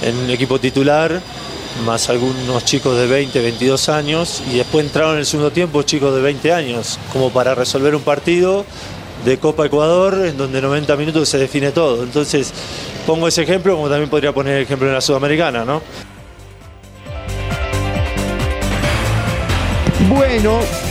en 0.03 0.17
un 0.17 0.31
equipo 0.31 0.59
titular, 0.59 1.21
más 1.85 2.09
algunos 2.09 2.65
chicos 2.65 2.97
de 2.97 3.07
20, 3.07 3.41
22 3.41 3.89
años, 3.89 4.43
y 4.51 4.59
después 4.59 4.85
entraron 4.85 5.15
en 5.15 5.21
el 5.21 5.27
segundo 5.27 5.51
tiempo 5.51 5.83
chicos 5.83 6.15
de 6.15 6.21
20 6.21 6.53
años, 6.53 6.99
como 7.13 7.31
para 7.31 7.55
resolver 7.55 7.95
un 7.95 8.03
partido 8.03 8.65
de 9.25 9.39
Copa 9.39 9.67
Ecuador, 9.67 10.27
en 10.27 10.37
donde 10.37 10.63
90 10.63 10.97
minutos 10.97 11.29
se 11.29 11.39
define 11.39 11.73
todo. 11.73 12.03
Entonces, 12.03 12.53
pongo 13.07 13.29
ese 13.29 13.43
ejemplo, 13.43 13.75
como 13.75 13.89
también 13.89 14.09
podría 14.09 14.33
poner 14.33 14.57
el 14.57 14.63
ejemplo 14.63 14.89
en 14.89 14.95
la 14.95 15.01
Sudamericana, 15.01 15.65
¿no? 15.65 15.83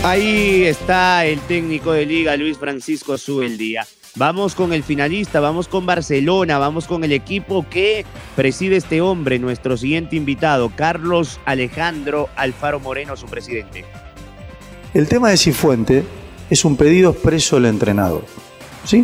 Ahí 0.03 0.65
está 0.65 1.25
el 1.25 1.39
técnico 1.39 1.91
de 1.91 2.05
liga, 2.05 2.37
Luis 2.37 2.59
Francisco 2.59 3.17
Subeldía. 3.17 3.87
Vamos 4.15 4.53
con 4.53 4.73
el 4.73 4.83
finalista, 4.83 5.39
vamos 5.39 5.67
con 5.67 5.87
Barcelona, 5.87 6.59
vamos 6.59 6.85
con 6.85 7.03
el 7.03 7.11
equipo 7.11 7.65
que 7.67 8.05
preside 8.35 8.75
este 8.75 9.01
hombre, 9.01 9.39
nuestro 9.39 9.75
siguiente 9.75 10.15
invitado, 10.15 10.71
Carlos 10.75 11.39
Alejandro 11.45 12.29
Alfaro 12.35 12.79
Moreno, 12.79 13.17
su 13.17 13.25
presidente. 13.25 13.85
El 14.93 15.07
tema 15.07 15.29
de 15.29 15.37
Cifuente 15.37 16.03
es 16.47 16.63
un 16.63 16.77
pedido 16.77 17.09
expreso 17.09 17.55
del 17.55 17.65
entrenador. 17.65 18.25
¿Sí? 18.85 19.03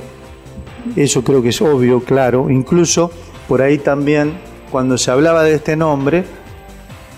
Eso 0.95 1.23
creo 1.23 1.41
que 1.41 1.49
es 1.49 1.61
obvio, 1.61 2.03
claro. 2.03 2.51
Incluso 2.51 3.09
por 3.47 3.63
ahí 3.63 3.79
también, 3.79 4.33
cuando 4.69 4.99
se 4.99 5.09
hablaba 5.09 5.41
de 5.41 5.55
este 5.55 5.75
nombre, 5.75 6.23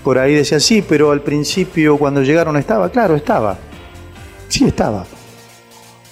por 0.08 0.20
ahí 0.20 0.36
decía, 0.36 0.62
sí, 0.62 0.82
pero 0.88 1.12
al 1.12 1.20
principio 1.20 1.98
cuando 1.98 2.24
llegaron 2.24 2.56
estaba, 2.56 2.90
claro, 2.90 3.18
estaba. 3.18 3.58
Sí 4.48 4.64
estaba. 4.64 5.06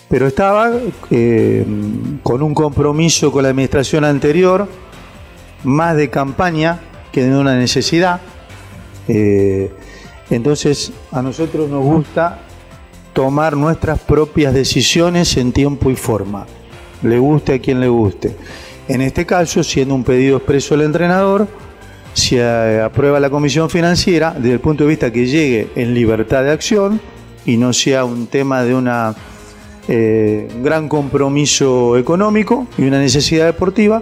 Pero 0.09 0.27
estaba 0.27 0.73
eh, 1.11 1.65
con 2.21 2.43
un 2.43 2.53
compromiso 2.53 3.31
con 3.31 3.43
la 3.43 3.51
administración 3.51 4.03
anterior, 4.03 4.67
más 5.63 5.95
de 5.95 6.09
campaña 6.09 6.81
que 7.13 7.23
de 7.23 7.37
una 7.37 7.55
necesidad. 7.55 8.19
Eh, 9.07 9.71
entonces 10.29 10.91
a 11.13 11.21
nosotros 11.21 11.69
nos 11.69 11.85
gusta 11.85 12.39
tomar 13.13 13.55
nuestras 13.55 13.97
propias 13.97 14.53
decisiones 14.53 15.37
en 15.37 15.53
tiempo 15.53 15.89
y 15.89 15.95
forma, 15.95 16.45
le 17.01 17.17
guste 17.17 17.53
a 17.53 17.59
quien 17.59 17.79
le 17.79 17.87
guste. 17.87 18.35
En 18.89 18.99
este 18.99 19.25
caso, 19.25 19.63
siendo 19.63 19.95
un 19.95 20.03
pedido 20.03 20.35
expreso 20.35 20.75
del 20.75 20.85
entrenador, 20.85 21.47
si 22.15 22.39
aprueba 22.39 23.19
la 23.19 23.29
comisión 23.29 23.69
financiera, 23.69 24.34
desde 24.34 24.53
el 24.53 24.62
punto 24.62 24.86
de 24.86 24.89
vista 24.89 25.12
que 25.12 25.27
llegue 25.27 25.67
en 25.75 25.93
libertad 25.93 26.43
de 26.43 26.51
acción 26.51 27.01
y 27.45 27.57
no 27.57 27.74
sea 27.74 28.05
un 28.05 28.27
tema 28.27 28.63
de 28.63 28.74
una, 28.74 29.13
eh, 29.89 30.48
un 30.55 30.63
gran 30.63 30.88
compromiso 30.88 31.98
económico 31.98 32.67
y 32.77 32.84
una 32.84 33.00
necesidad 33.00 33.45
deportiva, 33.45 34.01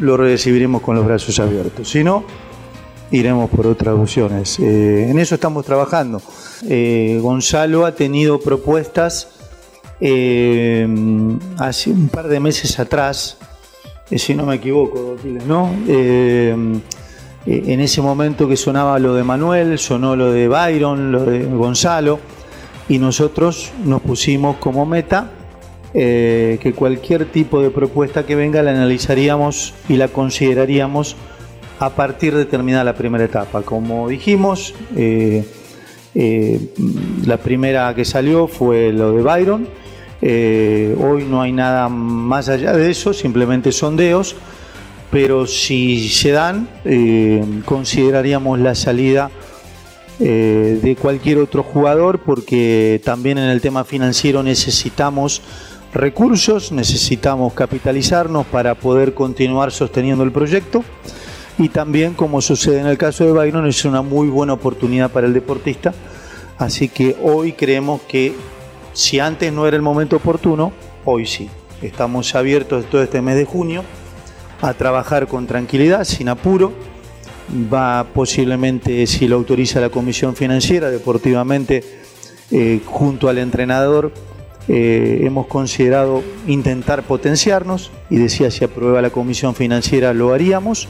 lo 0.00 0.16
recibiremos 0.16 0.80
con 0.80 0.96
los 0.96 1.04
brazos 1.04 1.38
abiertos. 1.38 1.90
Si 1.90 2.02
no, 2.02 2.24
iremos 3.10 3.50
por 3.50 3.66
otras 3.66 3.94
opciones. 3.94 4.58
Eh, 4.58 5.10
en 5.10 5.18
eso 5.18 5.34
estamos 5.34 5.66
trabajando. 5.66 6.22
Eh, 6.66 7.18
Gonzalo 7.20 7.84
ha 7.84 7.94
tenido 7.94 8.40
propuestas 8.40 9.34
hace 10.00 11.90
un 11.90 12.08
par 12.10 12.28
de 12.28 12.40
meses 12.40 12.78
atrás, 12.78 13.36
si 14.10 14.34
no 14.34 14.46
me 14.46 14.54
equivoco, 14.54 15.16
¿no? 15.46 15.70
Eh, 17.48 17.72
en 17.72 17.80
ese 17.80 18.02
momento 18.02 18.46
que 18.46 18.58
sonaba 18.58 18.98
lo 18.98 19.14
de 19.14 19.24
Manuel, 19.24 19.78
sonó 19.78 20.14
lo 20.14 20.30
de 20.32 20.48
Byron, 20.48 21.10
lo 21.10 21.24
de 21.24 21.44
Gonzalo, 21.44 22.20
y 22.90 22.98
nosotros 22.98 23.72
nos 23.84 24.02
pusimos 24.02 24.56
como 24.56 24.84
meta 24.84 25.30
eh, 25.94 26.58
que 26.60 26.74
cualquier 26.74 27.24
tipo 27.24 27.62
de 27.62 27.70
propuesta 27.70 28.26
que 28.26 28.34
venga 28.34 28.62
la 28.62 28.72
analizaríamos 28.72 29.72
y 29.88 29.96
la 29.96 30.08
consideraríamos 30.08 31.16
a 31.80 31.90
partir 31.90 32.34
de 32.34 32.44
terminar 32.44 32.84
la 32.84 32.94
primera 32.94 33.24
etapa. 33.24 33.62
Como 33.62 34.08
dijimos, 34.08 34.74
eh, 34.94 35.44
la 37.24 37.36
primera 37.38 37.94
que 37.94 38.04
salió 38.04 38.46
fue 38.46 38.92
lo 38.92 39.12
de 39.12 39.22
Byron. 39.22 39.68
hoy 41.00 41.24
no 41.24 41.40
hay 41.40 41.52
nada 41.52 41.88
más 41.88 42.50
allá 42.50 42.74
de 42.74 42.90
eso, 42.90 43.14
simplemente 43.14 43.72
sondeos 43.72 44.36
pero 45.10 45.46
si 45.46 46.08
se 46.08 46.32
dan, 46.32 46.68
eh, 46.84 47.44
consideraríamos 47.64 48.58
la 48.58 48.74
salida 48.74 49.30
eh, 50.20 50.78
de 50.82 50.96
cualquier 50.96 51.38
otro 51.38 51.62
jugador 51.62 52.20
porque 52.20 53.00
también 53.04 53.38
en 53.38 53.50
el 53.50 53.60
tema 53.60 53.84
financiero 53.84 54.42
necesitamos 54.42 55.42
recursos, 55.94 56.72
necesitamos 56.72 57.54
capitalizarnos 57.54 58.46
para 58.46 58.74
poder 58.74 59.14
continuar 59.14 59.72
sosteniendo 59.72 60.24
el 60.24 60.32
proyecto 60.32 60.84
y 61.56 61.70
también 61.70 62.14
como 62.14 62.40
sucede 62.40 62.80
en 62.80 62.86
el 62.86 62.98
caso 62.98 63.24
de 63.24 63.32
Byron 63.32 63.66
es 63.66 63.84
una 63.84 64.02
muy 64.02 64.28
buena 64.28 64.52
oportunidad 64.52 65.10
para 65.10 65.26
el 65.26 65.32
deportista, 65.32 65.94
así 66.58 66.88
que 66.88 67.16
hoy 67.22 67.52
creemos 67.52 68.02
que 68.02 68.34
si 68.92 69.20
antes 69.20 69.52
no 69.52 69.66
era 69.66 69.76
el 69.76 69.82
momento 69.82 70.16
oportuno, 70.16 70.72
hoy 71.04 71.26
sí. 71.26 71.48
Estamos 71.80 72.34
abiertos 72.34 72.86
todo 72.86 73.04
este 73.04 73.22
mes 73.22 73.36
de 73.36 73.44
junio 73.44 73.84
a 74.60 74.74
trabajar 74.74 75.26
con 75.26 75.46
tranquilidad, 75.46 76.04
sin 76.04 76.28
apuro. 76.28 76.72
Va 77.72 78.06
posiblemente, 78.12 79.06
si 79.06 79.26
lo 79.26 79.36
autoriza 79.36 79.80
la 79.80 79.88
Comisión 79.88 80.36
Financiera, 80.36 80.90
deportivamente, 80.90 81.82
eh, 82.50 82.80
junto 82.84 83.28
al 83.28 83.38
entrenador, 83.38 84.12
eh, 84.68 85.20
hemos 85.22 85.46
considerado 85.46 86.22
intentar 86.46 87.02
potenciarnos 87.02 87.90
y 88.10 88.16
decía 88.16 88.50
si 88.50 88.64
aprueba 88.64 89.00
la 89.00 89.10
Comisión 89.10 89.54
Financiera 89.54 90.12
lo 90.12 90.34
haríamos, 90.34 90.88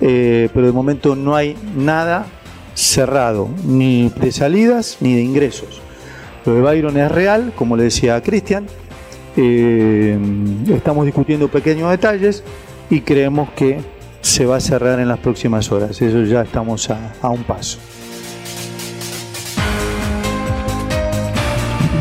eh, 0.00 0.48
pero 0.54 0.66
de 0.66 0.72
momento 0.72 1.16
no 1.16 1.36
hay 1.36 1.54
nada 1.76 2.26
cerrado, 2.74 3.48
ni 3.64 4.08
de 4.08 4.32
salidas 4.32 4.98
ni 5.00 5.14
de 5.14 5.22
ingresos. 5.22 5.82
Lo 6.46 6.54
de 6.54 6.62
Byron 6.62 6.96
es 6.96 7.12
real, 7.12 7.52
como 7.54 7.76
le 7.76 7.84
decía 7.84 8.16
a 8.16 8.22
Cristian, 8.22 8.66
estamos 9.36 11.06
discutiendo 11.06 11.48
pequeños 11.48 11.90
detalles, 11.90 12.42
y 12.90 13.00
creemos 13.02 13.48
que 13.50 13.80
se 14.20 14.44
va 14.44 14.56
a 14.56 14.60
cerrar 14.60 14.98
en 14.98 15.08
las 15.08 15.20
próximas 15.20 15.70
horas. 15.72 16.02
Eso 16.02 16.22
ya 16.24 16.42
estamos 16.42 16.90
a, 16.90 17.28
un 17.28 17.44
paso. 17.44 17.78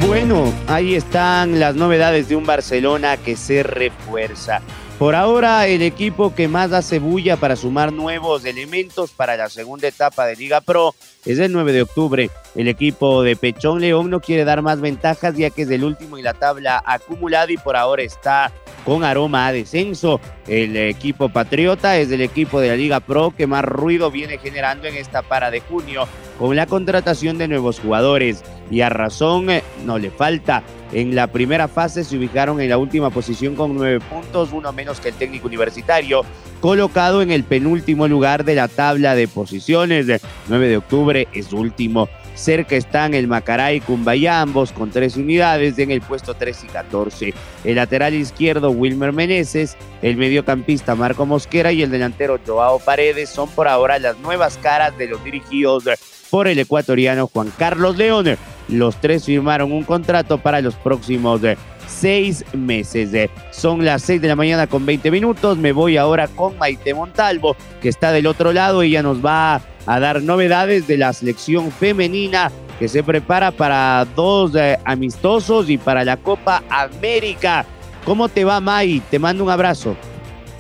Bueno, 0.06 0.52
ahí 0.68 0.96
están 0.96 1.60
las 1.60 1.76
novedades 1.76 2.28
de 2.28 2.36
un 2.36 2.46
Barcelona 2.46 3.18
que 3.18 3.36
se 3.36 3.64
refuerza. 3.64 4.62
Por 4.98 5.16
ahora, 5.16 5.68
el 5.68 5.82
equipo 5.82 6.36
que 6.36 6.50
más 6.50 6.74
hace 6.74 7.00
bulla 7.00 7.38
para 7.38 7.56
sumar 7.56 7.94
nuevos 7.94 8.44
elementos 8.44 9.12
para 9.12 9.38
la 9.38 9.48
segunda 9.48 9.88
etapa 9.88 10.26
de 10.26 10.36
Liga 10.36 10.60
Pro 10.60 10.94
es 11.26 11.40
el 11.40 11.54
9 11.54 11.72
de 11.72 11.82
octubre. 11.84 12.30
El 12.56 12.68
equipo 12.68 13.22
de 13.24 13.36
Pechón 13.36 13.80
León 13.80 14.10
no 14.10 14.20
quiere 14.20 14.44
dar 14.44 14.62
más 14.62 14.82
ventajas 14.82 15.36
ya 15.36 15.50
que 15.50 15.64
es 15.64 15.70
el 15.70 15.84
último 15.84 16.18
en 16.18 16.24
la 16.24 16.34
tabla 16.34 16.82
acumulada 16.86 17.52
y 17.52 17.58
por 17.58 17.76
ahora 17.76 18.02
está 18.02 18.52
con 18.86 19.04
aroma 19.04 19.48
a 19.48 19.52
descenso. 19.52 20.20
El 20.48 20.76
equipo 20.76 21.30
patriota 21.30 21.98
es 21.98 22.12
el 22.12 22.22
equipo 22.22 22.60
de 22.60 22.70
la 22.70 22.76
Liga 22.76 23.00
Pro 23.00 23.34
que 23.36 23.46
más 23.46 23.64
ruido 23.64 24.10
viene 24.10 24.38
generando 24.38 24.88
en 24.88 24.96
esta 24.96 25.22
para 25.22 25.52
de 25.52 25.62
junio 25.62 26.08
con 26.40 26.56
la 26.56 26.66
contratación 26.66 27.38
de 27.38 27.48
nuevos 27.48 27.80
jugadores. 27.80 28.44
Y 28.72 28.82
a 28.82 28.90
razón 28.90 29.50
eh, 29.50 29.64
no 29.86 30.00
le 30.00 30.10
falta. 30.10 30.64
En 30.92 31.14
la 31.14 31.28
primera 31.28 31.68
fase 31.68 32.04
se 32.04 32.18
ubicaron 32.18 32.60
en 32.62 32.70
la 32.70 32.78
última 32.78 33.12
posición 33.12 33.56
con 33.56 33.76
nueve 33.76 34.00
puntos, 34.00 34.50
uno 34.54 34.72
menos 34.72 35.00
que 35.00 35.10
el 35.10 35.16
técnico 35.16 35.48
universitario, 35.48 36.24
colocado 36.62 37.22
en 37.22 37.30
el 37.30 37.44
penúltimo 37.44 38.08
lugar 38.08 38.44
de 38.44 38.56
la 38.56 38.68
tabla 38.68 39.14
de 39.16 39.28
posiciones. 39.28 40.08
9 40.48 40.68
de 40.68 40.78
octubre 40.78 41.28
es 41.34 41.54
último. 41.54 42.10
Cerca 42.40 42.78
están 42.78 43.14
el 43.14 43.28
Macará 43.28 43.74
y 43.74 43.82
Cumbayá, 43.82 44.40
ambos 44.40 44.72
con 44.72 44.92
tres 44.92 45.18
unidades 45.18 45.78
en 45.78 45.92
el 45.92 46.00
puesto 46.00 46.34
3 46.34 46.64
y 46.64 46.68
14. 46.68 47.34
El 47.66 47.76
lateral 47.76 48.14
izquierdo 48.14 48.72
Wilmer 48.72 49.12
Meneses, 49.12 49.76
el 50.02 50.16
mediocampista 50.16 50.96
Marco 50.96 51.26
Mosquera 51.26 51.74
y 51.74 51.84
el 51.84 51.92
delantero 51.92 52.40
Joao 52.48 52.80
Paredes 52.80 53.30
son 53.30 53.50
por 53.50 53.68
ahora 53.68 54.00
las 54.00 54.18
nuevas 54.20 54.58
caras 54.58 54.98
de 54.98 55.08
los 55.08 55.22
dirigidos 55.22 55.84
por 56.30 56.48
el 56.48 56.60
ecuatoriano 56.60 57.28
Juan 57.28 57.52
Carlos 57.58 57.98
León. 57.98 58.38
Los 58.70 58.96
tres 59.02 59.26
firmaron 59.26 59.74
un 59.74 59.84
contrato 59.84 60.38
para 60.38 60.62
los 60.62 60.76
próximos 60.76 61.42
seis 61.88 62.46
meses. 62.54 63.30
Son 63.52 63.84
las 63.84 64.04
seis 64.04 64.22
de 64.22 64.30
la 64.30 64.38
mañana 64.38 64.68
con 64.68 64.86
20 64.86 65.12
minutos. 65.12 65.58
Me 65.58 65.74
voy 65.74 65.98
ahora 65.98 66.30
con 66.30 66.58
Maite 66.58 66.94
Montalvo, 66.94 67.58
que 67.82 67.90
está 67.90 68.14
del 68.14 68.28
otro 68.28 68.54
lado. 68.54 68.82
Ella 68.82 69.04
nos 69.04 69.26
va 69.26 69.62
a 69.90 70.00
dar 70.00 70.22
novedades 70.22 70.86
de 70.86 70.98
la 70.98 71.12
selección 71.14 71.72
femenina 71.72 72.52
que 72.78 72.88
se 72.88 73.02
prepara 73.02 73.50
para 73.50 74.06
dos 74.16 74.54
eh, 74.54 74.78
amistosos 74.86 75.68
y 75.68 75.80
para 75.80 76.06
la 76.06 76.16
Copa 76.16 76.62
América. 76.70 77.66
¿Cómo 78.06 78.30
te 78.30 78.46
va, 78.46 78.60
May? 78.60 79.02
Te 79.10 79.18
mando 79.18 79.44
un 79.44 79.50
abrazo. 79.50 79.98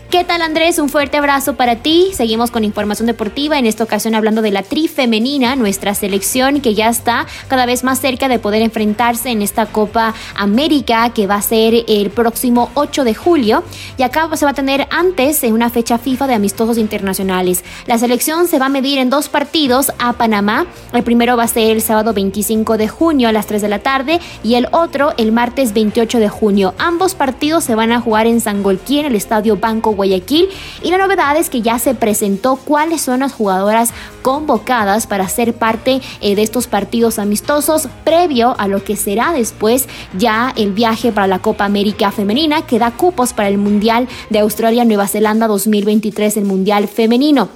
¿Qué 0.09 0.23
tal 0.23 0.41
Andrés? 0.41 0.79
Un 0.79 0.89
fuerte 0.89 1.17
abrazo 1.17 1.53
para 1.53 1.75
ti. 1.75 2.09
Seguimos 2.15 2.49
con 2.49 2.63
información 2.63 3.05
deportiva, 3.05 3.59
en 3.59 3.67
esta 3.67 3.83
ocasión 3.83 4.15
hablando 4.15 4.41
de 4.41 4.49
la 4.49 4.63
tri 4.63 4.87
femenina, 4.87 5.55
nuestra 5.55 5.93
selección 5.93 6.61
que 6.61 6.73
ya 6.73 6.89
está 6.89 7.27
cada 7.47 7.67
vez 7.67 7.83
más 7.83 7.99
cerca 7.99 8.27
de 8.27 8.39
poder 8.39 8.63
enfrentarse 8.63 9.29
en 9.29 9.43
esta 9.43 9.67
Copa 9.67 10.15
América 10.33 11.11
que 11.13 11.27
va 11.27 11.35
a 11.35 11.41
ser 11.43 11.85
el 11.87 12.09
próximo 12.09 12.71
8 12.73 13.03
de 13.03 13.13
julio 13.13 13.63
y 13.97 14.01
acá 14.01 14.27
se 14.35 14.45
va 14.45 14.51
a 14.51 14.55
tener 14.55 14.87
antes 14.89 15.43
en 15.43 15.53
una 15.53 15.69
fecha 15.69 15.99
FIFA 15.99 16.25
de 16.25 16.33
amistosos 16.33 16.79
internacionales. 16.79 17.63
La 17.85 17.99
selección 17.99 18.47
se 18.47 18.57
va 18.57 18.65
a 18.65 18.69
medir 18.69 18.97
en 18.97 19.11
dos 19.11 19.29
partidos 19.29 19.91
a 19.99 20.13
Panamá. 20.13 20.65
El 20.91 21.03
primero 21.03 21.37
va 21.37 21.43
a 21.43 21.47
ser 21.47 21.69
el 21.69 21.83
sábado 21.83 22.13
25 22.13 22.77
de 22.77 22.87
junio 22.87 23.29
a 23.29 23.31
las 23.31 23.45
3 23.45 23.61
de 23.61 23.69
la 23.69 23.77
tarde 23.77 24.19
y 24.43 24.55
el 24.55 24.69
otro 24.71 25.13
el 25.17 25.31
martes 25.31 25.73
28 25.73 26.17
de 26.17 26.29
junio. 26.29 26.73
Ambos 26.79 27.13
partidos 27.13 27.63
se 27.63 27.75
van 27.75 27.91
a 27.91 28.01
jugar 28.01 28.25
en 28.25 28.41
Sangolquí 28.41 28.97
en 28.97 29.05
el 29.05 29.15
Estadio 29.15 29.57
Banco 29.57 29.98
Guayaquil 29.99 30.47
y 30.81 30.91
la 30.91 30.97
novedad 30.97 31.35
es 31.35 31.49
que 31.49 31.61
ya 31.61 31.77
se 31.77 31.93
presentó 31.93 32.55
cuáles 32.55 33.01
son 33.01 33.19
las 33.19 33.33
jugadoras 33.33 33.91
convocadas 34.21 35.07
para 35.07 35.27
ser 35.27 35.53
parte 35.53 36.01
eh, 36.21 36.35
de 36.35 36.41
estos 36.41 36.67
partidos 36.67 37.19
amistosos 37.19 37.89
previo 38.05 38.55
a 38.57 38.69
lo 38.69 38.81
que 38.81 38.95
será 38.95 39.33
después 39.33 39.89
ya 40.17 40.53
el 40.55 40.71
viaje 40.71 41.11
para 41.11 41.27
la 41.27 41.39
Copa 41.39 41.65
América 41.65 42.11
Femenina 42.11 42.61
que 42.61 42.79
da 42.79 42.91
cupos 42.91 43.33
para 43.33 43.49
el 43.49 43.57
Mundial 43.57 44.07
de 44.29 44.39
Australia-Nueva 44.39 45.07
Zelanda 45.07 45.47
2023, 45.47 46.37
el 46.37 46.45
Mundial 46.45 46.87
Femenino. 46.87 47.49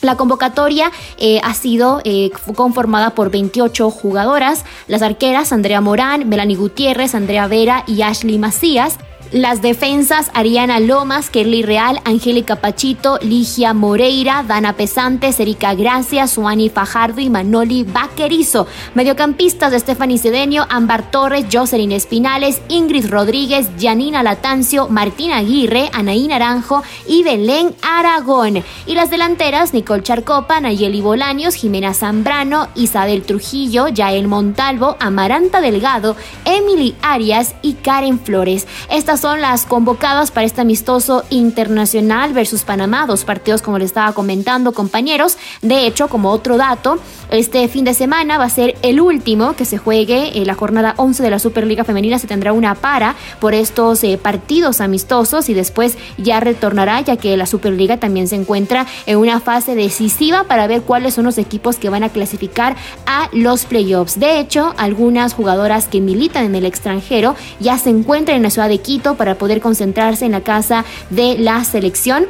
La 0.00 0.14
convocatoria 0.14 0.92
eh, 1.16 1.40
ha 1.42 1.54
sido 1.54 2.00
eh, 2.04 2.30
conformada 2.54 3.16
por 3.16 3.32
28 3.32 3.90
jugadoras, 3.90 4.64
las 4.86 5.02
arqueras 5.02 5.52
Andrea 5.52 5.80
Morán, 5.80 6.28
Melanie 6.28 6.56
Gutiérrez, 6.56 7.16
Andrea 7.16 7.48
Vera 7.48 7.82
y 7.88 8.02
Ashley 8.02 8.38
Macías, 8.38 8.96
Las 9.32 9.60
defensas 9.60 10.30
Ariana 10.32 10.80
Lomas, 10.80 11.28
Kerly 11.28 11.62
Real, 11.62 12.00
Angélica 12.06 12.56
Pachito, 12.56 13.18
Ligia 13.20 13.74
Moreira, 13.74 14.42
Dana 14.42 14.72
Pesantes, 14.72 15.38
Erika 15.38 15.74
Gracia, 15.74 16.26
Suani 16.26 16.70
Fajardo 16.70 17.20
y 17.20 17.28
Manoli 17.28 17.84
Vaquerizo. 17.84 18.66
Mediocampistas 18.94 19.70
de 19.70 19.80
Stephanie 19.80 20.16
Cedeño, 20.16 20.64
Ámbar 20.70 21.10
Torres, 21.10 21.44
Jocelyn 21.52 21.92
Espinales, 21.92 22.62
Ingrid 22.70 23.10
Rodríguez, 23.10 23.68
Janina 23.78 24.22
Latancio, 24.22 24.88
Martín 24.88 25.32
Aguirre, 25.32 25.90
Anaí 25.92 26.26
Naranjo 26.26 26.82
y 27.06 27.22
Belén 27.22 27.74
Aragón. 27.82 28.64
Y 28.86 28.94
las 28.94 29.10
delanteras 29.10 29.74
Nicole 29.74 30.02
Charcopa, 30.02 30.58
Nayeli 30.58 31.02
Bolaños, 31.02 31.54
Jimena 31.54 31.92
Zambrano, 31.92 32.68
Isabel 32.74 33.24
Trujillo, 33.24 33.88
Yael 33.88 34.26
Montalvo, 34.26 34.96
Amaranta 35.00 35.60
Delgado, 35.60 36.16
Emily 36.46 36.94
Arias 37.02 37.54
y 37.60 37.74
Karen 37.74 38.18
Flores. 38.18 38.66
Estas 38.90 39.17
son 39.18 39.40
las 39.40 39.66
convocadas 39.66 40.30
para 40.30 40.46
este 40.46 40.60
amistoso 40.60 41.24
internacional 41.30 42.32
versus 42.32 42.62
Panamá, 42.62 43.06
dos 43.06 43.24
partidos 43.24 43.62
como 43.62 43.78
les 43.78 43.86
estaba 43.86 44.12
comentando 44.12 44.72
compañeros. 44.72 45.38
De 45.62 45.86
hecho, 45.86 46.08
como 46.08 46.30
otro 46.30 46.56
dato, 46.56 46.98
este 47.30 47.68
fin 47.68 47.84
de 47.84 47.94
semana 47.94 48.38
va 48.38 48.44
a 48.44 48.50
ser 48.50 48.76
el 48.82 49.00
último 49.00 49.54
que 49.54 49.64
se 49.64 49.78
juegue 49.78 50.38
en 50.38 50.46
la 50.46 50.54
jornada 50.54 50.94
11 50.96 51.22
de 51.22 51.30
la 51.30 51.38
Superliga 51.38 51.84
Femenina. 51.84 52.18
Se 52.18 52.26
tendrá 52.26 52.52
una 52.52 52.74
para 52.74 53.16
por 53.40 53.54
estos 53.54 54.02
eh, 54.04 54.18
partidos 54.18 54.80
amistosos 54.80 55.48
y 55.48 55.54
después 55.54 55.98
ya 56.16 56.40
retornará 56.40 57.00
ya 57.00 57.16
que 57.16 57.36
la 57.36 57.46
Superliga 57.46 57.98
también 57.98 58.28
se 58.28 58.36
encuentra 58.36 58.86
en 59.06 59.18
una 59.18 59.40
fase 59.40 59.74
decisiva 59.74 60.44
para 60.44 60.66
ver 60.66 60.82
cuáles 60.82 61.14
son 61.14 61.24
los 61.24 61.38
equipos 61.38 61.76
que 61.76 61.90
van 61.90 62.04
a 62.04 62.08
clasificar 62.08 62.76
a 63.06 63.28
los 63.32 63.64
playoffs. 63.64 64.18
De 64.18 64.38
hecho, 64.40 64.74
algunas 64.78 65.34
jugadoras 65.34 65.86
que 65.88 66.00
militan 66.00 66.44
en 66.44 66.54
el 66.54 66.66
extranjero 66.66 67.34
ya 67.60 67.78
se 67.78 67.90
encuentran 67.90 68.36
en 68.36 68.42
la 68.44 68.50
ciudad 68.50 68.68
de 68.68 68.78
Quito 68.78 69.07
para 69.16 69.36
poder 69.36 69.60
concentrarse 69.60 70.24
en 70.26 70.32
la 70.32 70.42
casa 70.42 70.84
de 71.10 71.38
la 71.38 71.64
selección. 71.64 72.26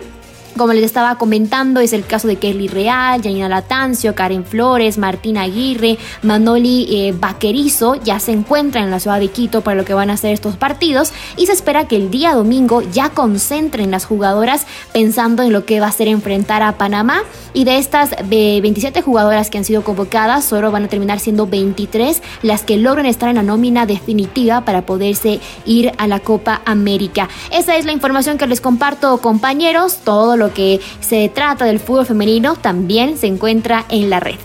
Como 0.59 0.73
les 0.73 0.83
estaba 0.83 1.15
comentando, 1.19 1.79
es 1.79 1.93
el 1.93 2.05
caso 2.05 2.27
de 2.27 2.35
Kelly 2.35 2.67
Real, 2.67 3.23
Janina 3.23 3.49
Latancio, 3.49 4.17
Karen 4.17 4.45
Flores, 4.45 4.99
Martín 4.99 5.39
Aguirre, 5.39 5.99
Manoli 6.23 6.89
eh, 6.91 7.15
Vaquerizo, 7.17 7.95
ya 7.95 8.19
se 8.19 8.33
encuentran 8.33 8.83
en 8.83 8.91
la 8.91 8.99
ciudad 8.99 9.21
de 9.21 9.29
Quito 9.29 9.61
para 9.61 9.77
lo 9.77 9.85
que 9.85 9.95
van 9.95 10.11
a 10.11 10.17
ser 10.17 10.33
estos 10.33 10.57
partidos 10.57 11.13
y 11.37 11.47
se 11.47 11.53
espera 11.53 11.87
que 11.87 11.95
el 11.95 12.11
día 12.11 12.35
domingo 12.35 12.83
ya 12.83 13.11
concentren 13.11 13.93
las 13.93 14.05
jugadoras 14.05 14.67
pensando 14.93 15.45
en 15.45 15.53
lo 15.53 15.65
que 15.65 15.79
va 15.79 15.87
a 15.87 15.93
ser 15.93 16.09
enfrentar 16.09 16.65
a 16.65 16.77
Panamá 16.77 17.23
y 17.55 17.63
de 17.63 17.79
estas 17.79 18.11
27 18.29 19.01
jugadoras 19.01 19.51
que 19.51 19.59
han 19.59 19.65
sido 19.65 19.85
convocadas, 19.85 20.45
solo 20.45 20.73
van 20.73 20.85
a 20.87 20.89
terminar 20.89 21.21
siendo 21.21 21.47
23 21.47 22.21
las 22.43 22.63
que 22.63 22.79
logren 22.79 23.07
estar 23.07 23.29
en 23.29 23.37
la 23.37 23.45
nómina 23.45 23.87
definitiva 23.87 24.65
para 24.65 24.83
poderse 24.83 25.39
ir 25.67 25.93
a 25.99 26.09
la 26.09 26.19
Copa 26.19 26.63
América. 26.65 27.29
Esa 27.53 27.77
es 27.77 27.85
la 27.85 27.93
información 27.93 28.39
que 28.39 28.49
les 28.49 28.61
comparto 28.61 29.19
compañeros, 29.19 29.99
todo 30.03 30.37
lo 30.37 30.48
que 30.51 30.81
se 31.01 31.29
trata 31.29 31.65
del 31.65 31.81
fútbol 31.81 32.07
femenino 32.07 32.57
también 32.57 33.17
se 33.19 33.27
encuentra 33.27 33.85
en 33.89 34.11
la 34.11 34.21
red. 34.21 34.39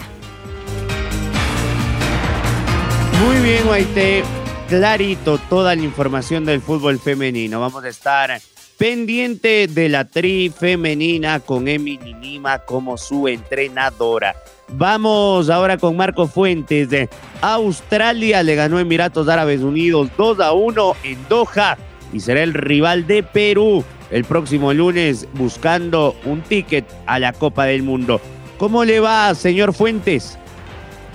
Muy 3.25 3.37
bien, 3.41 3.65
Guaite. 3.65 4.23
Clarito 4.67 5.37
toda 5.37 5.75
la 5.75 5.83
información 5.83 6.45
del 6.45 6.61
fútbol 6.61 6.99
femenino. 6.99 7.59
Vamos 7.59 7.83
a 7.83 7.89
estar 7.89 8.41
pendiente 8.77 9.67
de 9.67 9.87
la 9.87 10.05
tri 10.05 10.49
femenina 10.49 11.39
con 11.39 11.67
Emily 11.67 12.15
Lima 12.15 12.59
como 12.59 12.97
su 12.97 13.27
entrenadora. 13.27 14.35
Vamos 14.69 15.49
ahora 15.49 15.77
con 15.77 15.95
Marco 15.95 16.27
Fuentes. 16.27 16.89
De 16.89 17.09
Australia 17.41 18.43
le 18.43 18.55
ganó 18.55 18.79
Emiratos 18.79 19.27
Árabes 19.27 19.61
Unidos 19.61 20.09
2 20.17 20.39
a 20.39 20.53
1 20.53 20.95
en 21.03 21.27
Doha 21.29 21.77
y 22.11 22.19
será 22.19 22.43
el 22.43 22.53
rival 22.53 23.07
de 23.07 23.23
Perú 23.23 23.83
el 24.13 24.25
próximo 24.25 24.71
lunes 24.73 25.27
buscando 25.33 26.15
un 26.23 26.41
ticket 26.41 26.85
a 27.07 27.17
la 27.17 27.33
Copa 27.33 27.65
del 27.65 27.81
Mundo. 27.81 28.21
¿Cómo 28.59 28.85
le 28.85 28.99
va, 28.99 29.33
señor 29.33 29.73
Fuentes? 29.73 30.37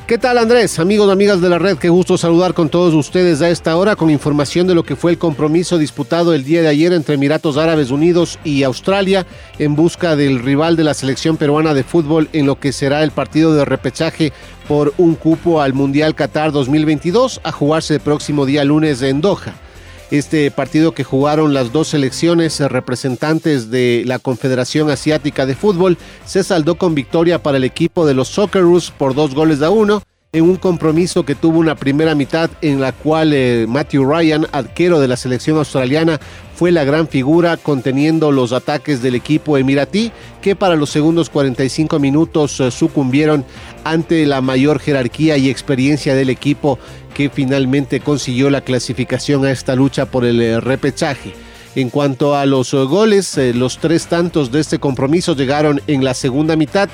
¿Qué 0.08 0.18
tal 0.18 0.38
Andrés? 0.38 0.78
Amigos, 0.78 1.12
amigas 1.12 1.40
de 1.40 1.50
la 1.50 1.58
red, 1.58 1.76
qué 1.76 1.90
gusto 1.90 2.16
saludar 2.16 2.54
con 2.54 2.70
todos 2.70 2.94
ustedes 2.94 3.42
a 3.42 3.50
esta 3.50 3.76
hora 3.76 3.94
con 3.94 4.10
información 4.10 4.66
de 4.66 4.74
lo 4.74 4.82
que 4.82 4.96
fue 4.96 5.12
el 5.12 5.18
compromiso 5.18 5.78
disputado 5.78 6.32
el 6.32 6.44
día 6.44 6.62
de 6.62 6.68
ayer 6.68 6.92
entre 6.94 7.14
Emiratos 7.14 7.58
Árabes 7.58 7.90
Unidos 7.90 8.38
y 8.42 8.62
Australia 8.62 9.26
en 9.58 9.76
busca 9.76 10.16
del 10.16 10.40
rival 10.40 10.76
de 10.76 10.84
la 10.84 10.94
selección 10.94 11.36
peruana 11.36 11.74
de 11.74 11.84
fútbol 11.84 12.28
en 12.32 12.46
lo 12.46 12.58
que 12.58 12.72
será 12.72 13.04
el 13.04 13.10
partido 13.10 13.54
de 13.54 13.66
repechaje 13.66 14.32
por 14.66 14.94
un 14.96 15.14
cupo 15.14 15.60
al 15.60 15.74
Mundial 15.74 16.14
Qatar 16.14 16.52
2022 16.52 17.42
a 17.44 17.52
jugarse 17.52 17.94
el 17.94 18.00
próximo 18.00 18.46
día 18.46 18.64
lunes 18.64 19.02
en 19.02 19.20
Doha 19.20 19.67
este 20.10 20.50
partido 20.50 20.92
que 20.92 21.04
jugaron 21.04 21.54
las 21.54 21.72
dos 21.72 21.88
selecciones 21.88 22.60
representantes 22.60 23.70
de 23.70 24.02
la 24.06 24.18
Confederación 24.18 24.90
Asiática 24.90 25.46
de 25.46 25.54
Fútbol. 25.54 25.98
Se 26.24 26.42
saldó 26.42 26.76
con 26.76 26.94
victoria 26.94 27.42
para 27.42 27.58
el 27.58 27.64
equipo 27.64 28.06
de 28.06 28.14
los 28.14 28.28
Socceroos 28.28 28.90
por 28.90 29.14
dos 29.14 29.34
goles 29.34 29.62
a 29.62 29.70
uno 29.70 30.02
en 30.30 30.44
un 30.44 30.56
compromiso 30.56 31.24
que 31.24 31.34
tuvo 31.34 31.58
una 31.58 31.74
primera 31.74 32.14
mitad 32.14 32.50
en 32.60 32.82
la 32.82 32.92
cual 32.92 33.32
eh, 33.32 33.64
Matthew 33.66 34.04
Ryan, 34.04 34.46
arquero 34.52 35.00
de 35.00 35.08
la 35.08 35.16
selección 35.16 35.56
australiana, 35.56 36.20
fue 36.54 36.70
la 36.70 36.84
gran 36.84 37.08
figura 37.08 37.56
conteniendo 37.56 38.30
los 38.30 38.52
ataques 38.52 39.00
del 39.00 39.14
equipo 39.14 39.56
emiratí, 39.56 40.12
que 40.42 40.54
para 40.54 40.76
los 40.76 40.90
segundos 40.90 41.30
45 41.30 41.98
minutos 41.98 42.60
eh, 42.60 42.70
sucumbieron 42.70 43.46
ante 43.84 44.26
la 44.26 44.42
mayor 44.42 44.80
jerarquía 44.80 45.38
y 45.38 45.48
experiencia 45.48 46.14
del 46.14 46.28
equipo 46.28 46.78
que 47.14 47.30
finalmente 47.30 48.00
consiguió 48.00 48.50
la 48.50 48.60
clasificación 48.60 49.46
a 49.46 49.50
esta 49.50 49.74
lucha 49.74 50.06
por 50.06 50.26
el 50.26 50.42
eh, 50.42 50.60
repechaje. 50.60 51.32
En 51.74 51.88
cuanto 51.88 52.36
a 52.36 52.44
los 52.44 52.74
goles, 52.74 53.38
los 53.54 53.78
tres 53.78 54.08
tantos 54.08 54.50
de 54.50 54.60
este 54.60 54.78
compromiso 54.78 55.36
llegaron 55.36 55.80
en 55.86 56.02
la 56.02 56.12
segunda 56.12 56.56
mitad 56.56 56.88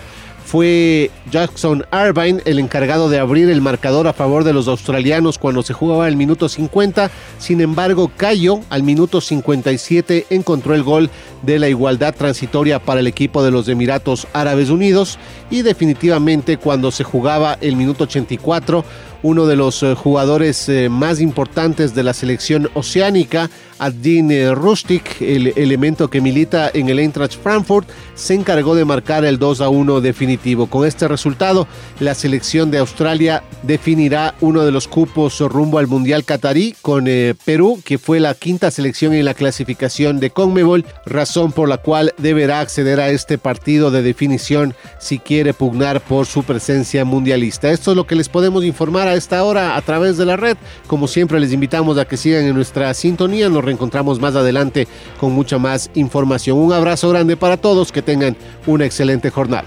fue 0.44 1.10
Jackson 1.30 1.84
Irvine 1.92 2.42
el 2.44 2.58
encargado 2.58 3.08
de 3.08 3.18
abrir 3.18 3.48
el 3.48 3.60
marcador 3.60 4.06
a 4.06 4.12
favor 4.12 4.44
de 4.44 4.52
los 4.52 4.68
australianos 4.68 5.38
cuando 5.38 5.62
se 5.62 5.72
jugaba 5.72 6.06
el 6.06 6.16
minuto 6.16 6.48
50. 6.48 7.10
Sin 7.38 7.60
embargo, 7.60 8.10
Cayo 8.16 8.60
al 8.70 8.82
minuto 8.82 9.20
57 9.20 10.26
encontró 10.30 10.74
el 10.74 10.82
gol 10.82 11.10
de 11.42 11.58
la 11.58 11.68
igualdad 11.68 12.14
transitoria 12.14 12.78
para 12.78 13.00
el 13.00 13.06
equipo 13.06 13.42
de 13.42 13.50
los 13.50 13.68
Emiratos 13.68 14.26
Árabes 14.32 14.70
Unidos 14.70 15.18
y 15.50 15.62
definitivamente 15.62 16.56
cuando 16.56 16.90
se 16.90 17.04
jugaba 17.04 17.58
el 17.60 17.76
minuto 17.76 18.04
84 18.04 18.84
uno 19.24 19.46
de 19.46 19.56
los 19.56 19.82
eh, 19.82 19.94
jugadores 19.94 20.68
eh, 20.68 20.90
más 20.90 21.18
importantes 21.18 21.94
de 21.94 22.02
la 22.02 22.12
selección 22.12 22.68
oceánica, 22.74 23.50
Adin 23.78 24.30
eh, 24.30 24.54
Rustic, 24.54 25.20
el 25.22 25.48
elemento 25.56 26.08
que 26.08 26.20
milita 26.20 26.70
en 26.72 26.90
el 26.90 26.98
Eintracht 26.98 27.42
Frankfurt, 27.42 27.88
se 28.14 28.34
encargó 28.34 28.74
de 28.74 28.84
marcar 28.84 29.24
el 29.24 29.38
2 29.38 29.62
a 29.62 29.70
1 29.70 30.02
definitivo. 30.02 30.66
Con 30.66 30.86
este 30.86 31.08
resultado, 31.08 31.66
la 32.00 32.14
selección 32.14 32.70
de 32.70 32.78
Australia 32.78 33.42
definirá 33.62 34.34
uno 34.42 34.62
de 34.62 34.70
los 34.70 34.86
cupos 34.88 35.40
rumbo 35.40 35.78
al 35.78 35.86
Mundial 35.86 36.24
Qatarí 36.24 36.76
con 36.82 37.06
Perú, 37.44 37.80
que 37.82 37.96
fue 37.96 38.20
la 38.20 38.34
quinta 38.34 38.70
selección 38.70 39.14
en 39.14 39.24
la 39.24 39.34
clasificación 39.34 40.20
de 40.20 40.30
CONMEBOL, 40.30 40.84
razón 41.06 41.50
por 41.52 41.68
la 41.68 41.78
cual 41.78 42.12
deberá 42.18 42.60
acceder 42.60 43.00
a 43.00 43.08
este 43.08 43.38
partido 43.38 43.90
de 43.90 44.02
definición 44.02 44.74
si 45.00 45.18
quiere 45.18 45.54
pugnar 45.54 46.02
por 46.02 46.26
su 46.26 46.44
presencia 46.44 47.04
mundialista. 47.04 47.70
Esto 47.72 47.92
es 47.92 47.96
lo 47.96 48.06
que 48.06 48.16
les 48.16 48.28
podemos 48.28 48.64
informar 48.64 49.13
esta 49.14 49.42
hora 49.44 49.76
a 49.76 49.82
través 49.82 50.16
de 50.16 50.26
la 50.26 50.36
red. 50.36 50.56
Como 50.86 51.08
siempre 51.08 51.40
les 51.40 51.52
invitamos 51.52 51.98
a 51.98 52.04
que 52.04 52.16
sigan 52.16 52.44
en 52.44 52.54
nuestra 52.54 52.92
sintonía. 52.94 53.48
Nos 53.48 53.64
reencontramos 53.64 54.20
más 54.20 54.34
adelante 54.36 54.88
con 55.18 55.32
mucha 55.32 55.58
más 55.58 55.90
información. 55.94 56.58
Un 56.58 56.72
abrazo 56.72 57.10
grande 57.10 57.36
para 57.36 57.56
todos. 57.56 57.92
Que 57.92 58.02
tengan 58.02 58.36
una 58.66 58.84
excelente 58.84 59.30
jornada. 59.30 59.66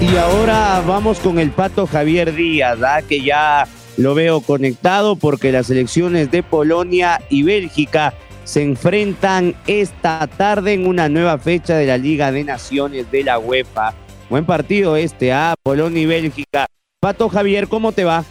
Y 0.00 0.16
ahora 0.16 0.82
vamos 0.86 1.18
con 1.18 1.38
el 1.38 1.50
pato 1.50 1.86
Javier 1.86 2.34
Díaz, 2.34 2.78
que 3.08 3.22
ya 3.22 3.66
lo 3.96 4.14
veo 4.14 4.40
conectado 4.40 5.16
porque 5.16 5.52
las 5.52 5.70
elecciones 5.70 6.30
de 6.30 6.42
Polonia 6.42 7.20
y 7.30 7.42
Bélgica 7.42 8.12
se 8.44 8.62
enfrentan 8.62 9.54
esta 9.66 10.26
tarde 10.26 10.74
en 10.74 10.86
una 10.86 11.08
nueva 11.08 11.38
fecha 11.38 11.76
de 11.76 11.86
la 11.86 11.96
Liga 11.96 12.32
de 12.32 12.44
Naciones 12.44 13.10
de 13.10 13.24
la 13.24 13.38
UEFA. 13.38 13.94
Buen 14.28 14.44
partido 14.44 14.96
este, 14.96 15.32
a 15.32 15.54
Polonia 15.62 16.02
y 16.02 16.06
Bélgica. 16.06 16.66
Pato 17.04 17.28
Javier, 17.28 17.68
¿cómo 17.68 17.92
te 17.92 18.02
va? 18.02 18.24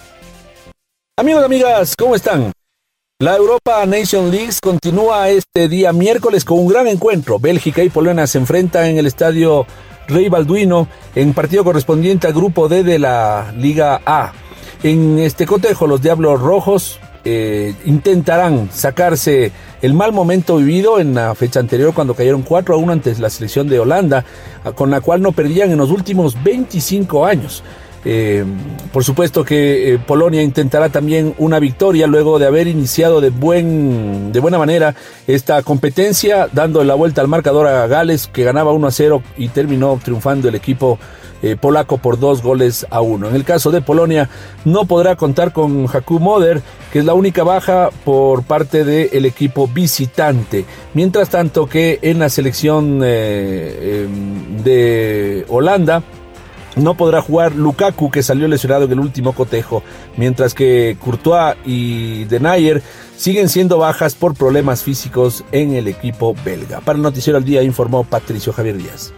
Amigos, 1.15 1.43
amigas, 1.43 1.95
¿cómo 1.95 2.15
están? 2.15 2.51
La 3.19 3.35
Europa 3.35 3.85
Nation 3.85 4.31
League 4.31 4.49
continúa 4.63 5.29
este 5.29 5.67
día 5.69 5.93
miércoles 5.93 6.43
con 6.43 6.57
un 6.57 6.67
gran 6.69 6.87
encuentro. 6.87 7.37
Bélgica 7.37 7.83
y 7.83 7.91
Polonia 7.91 8.25
se 8.25 8.39
enfrentan 8.39 8.85
en 8.85 8.97
el 8.97 9.05
estadio 9.05 9.67
Rey 10.07 10.27
Balduino 10.27 10.87
en 11.13 11.35
partido 11.35 11.63
correspondiente 11.63 12.25
al 12.25 12.33
grupo 12.33 12.67
D 12.67 12.83
de 12.83 12.97
la 12.97 13.53
Liga 13.55 14.01
A. 14.07 14.33
En 14.81 15.19
este 15.19 15.45
cotejo, 15.45 15.85
los 15.85 16.01
Diablos 16.01 16.41
Rojos 16.41 16.99
eh, 17.25 17.75
intentarán 17.85 18.71
sacarse 18.71 19.51
el 19.83 19.93
mal 19.93 20.13
momento 20.13 20.57
vivido 20.57 20.99
en 20.99 21.13
la 21.13 21.35
fecha 21.35 21.59
anterior 21.59 21.93
cuando 21.93 22.15
cayeron 22.15 22.41
4 22.41 22.73
a 22.73 22.77
1 22.79 22.91
ante 22.91 23.15
la 23.19 23.29
selección 23.29 23.69
de 23.69 23.79
Holanda, 23.79 24.25
con 24.73 24.89
la 24.89 24.99
cual 24.99 25.21
no 25.21 25.31
perdían 25.31 25.69
en 25.69 25.77
los 25.77 25.91
últimos 25.91 26.41
25 26.43 27.23
años. 27.23 27.63
Eh, 28.05 28.43
por 28.91 29.03
supuesto 29.03 29.45
que 29.45 29.93
eh, 29.93 29.99
Polonia 29.99 30.41
intentará 30.41 30.89
también 30.89 31.33
una 31.37 31.59
victoria 31.59 32.05
luego 32.05 32.37
de 32.37 32.47
haber 32.47 32.67
iniciado 32.67 33.21
de, 33.21 33.29
buen, 33.29 34.31
de 34.31 34.39
buena 34.39 34.57
manera 34.57 34.95
esta 35.27 35.61
competencia, 35.63 36.49
dando 36.51 36.83
la 36.83 36.95
vuelta 36.95 37.21
al 37.21 37.27
marcador 37.27 37.67
a 37.67 37.87
Gales, 37.87 38.27
que 38.27 38.43
ganaba 38.43 38.73
1 38.73 38.87
a 38.87 38.91
0 38.91 39.23
y 39.37 39.47
terminó 39.49 39.99
triunfando 40.03 40.49
el 40.49 40.55
equipo 40.55 40.99
eh, 41.41 41.57
polaco 41.59 41.97
por 41.97 42.19
dos 42.19 42.41
goles 42.41 42.85
a 42.89 43.01
uno. 43.01 43.27
En 43.27 43.35
el 43.35 43.43
caso 43.43 43.71
de 43.71 43.81
Polonia, 43.81 44.29
no 44.63 44.85
podrá 44.85 45.15
contar 45.15 45.51
con 45.51 45.87
Jakub 45.87 46.21
Moder, 46.21 46.61
que 46.91 46.99
es 46.99 47.05
la 47.05 47.13
única 47.13 47.43
baja 47.43 47.89
por 48.05 48.43
parte 48.43 48.85
del 48.85 49.25
equipo 49.25 49.67
visitante. 49.67 50.65
Mientras 50.93 51.29
tanto 51.29 51.67
que 51.67 51.99
en 52.01 52.19
la 52.19 52.29
selección 52.29 53.01
em, 53.03 54.63
de 54.63 55.45
Holanda, 55.49 56.01
no 56.75 56.95
podrá 56.95 57.21
jugar 57.21 57.55
Lukaku, 57.55 58.11
que 58.11 58.23
salió 58.23 58.47
lesionado 58.47 58.85
en 58.85 58.91
el 58.91 58.99
último 58.99 59.33
cotejo, 59.33 59.83
mientras 60.17 60.53
que 60.53 60.97
Courtois 60.99 61.55
y 61.65 62.25
Denayer 62.25 62.81
siguen 63.15 63.49
siendo 63.49 63.77
bajas 63.77 64.15
por 64.15 64.35
problemas 64.35 64.83
físicos 64.83 65.43
en 65.51 65.73
el 65.73 65.87
equipo 65.87 66.35
belga. 66.43 66.81
Para 66.81 66.97
el 66.97 67.03
Noticiero 67.03 67.37
al 67.37 67.45
Día 67.45 67.63
informó 67.63 68.03
Patricio 68.03 68.53
Javier 68.53 68.77
Díaz. 68.77 69.13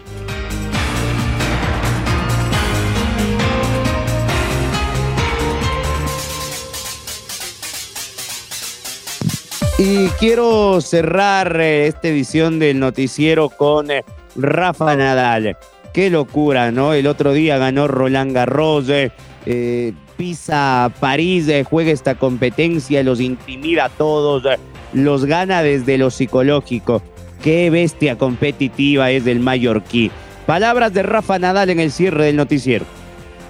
Y 9.78 10.08
quiero 10.20 10.80
cerrar 10.80 11.60
eh, 11.60 11.88
esta 11.88 12.08
edición 12.08 12.60
del 12.60 12.80
noticiero 12.80 13.50
con 13.50 13.92
eh, 13.92 14.06
Rafa 14.38 14.96
Nadal. 14.96 15.58
Qué 15.96 16.10
locura, 16.10 16.74
¿no? 16.74 16.94
El 16.94 17.08
otro 17.08 17.32
día 17.32 17.58
ganó 17.58 17.88
Roland 17.88 18.34
Garros, 18.34 18.88
eh, 18.90 19.94
pisa 20.18 20.92
París, 21.00 21.50
juega 21.70 21.90
esta 21.90 22.16
competencia, 22.16 23.02
los 23.02 23.22
intimida 23.22 23.86
a 23.86 23.90
todos, 23.90 24.44
los 24.92 25.24
gana 25.24 25.64
desde 25.64 25.98
lo 25.98 26.12
psicológico. 26.12 27.02
Qué 27.42 27.70
bestia 27.70 28.18
competitiva 28.18 29.10
es 29.10 29.24
del 29.24 29.40
mallorquí. 29.40 30.12
Palabras 30.46 30.94
de 30.94 31.02
Rafa 31.02 31.40
Nadal 31.40 31.70
en 31.70 31.80
el 31.80 31.94
cierre 31.94 32.26
del 32.26 32.36
noticiero. 32.36 32.84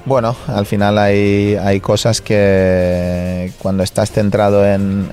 Bueno, 0.06 0.36
al 0.46 0.68
final 0.68 1.00
hay, 1.00 1.56
hay 1.56 1.80
cosas 1.80 2.22
que 2.22 3.52
cuando 3.58 3.82
estás 3.82 4.12
centrado 4.12 4.64
en, 4.68 5.10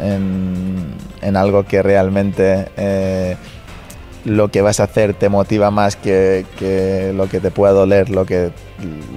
en, 1.23 1.37
algo 1.39 1.65
que 1.65 1.83
realmente 1.83 2.69
eh, 2.77 3.37
lo 4.25 4.49
que 4.49 4.63
vas 4.63 4.81
a 4.81 4.85
hacer 4.85 5.15
te 5.15 5.29
motiva 5.29 5.71
más 5.71 5.97
que, 5.97 6.47
que, 6.59 7.13
lo 7.15 7.29
que 7.29 7.41
te 7.41 7.51
pueda 7.51 7.73
doler, 7.73 8.09
lo 8.09 8.25
que, 8.25 8.51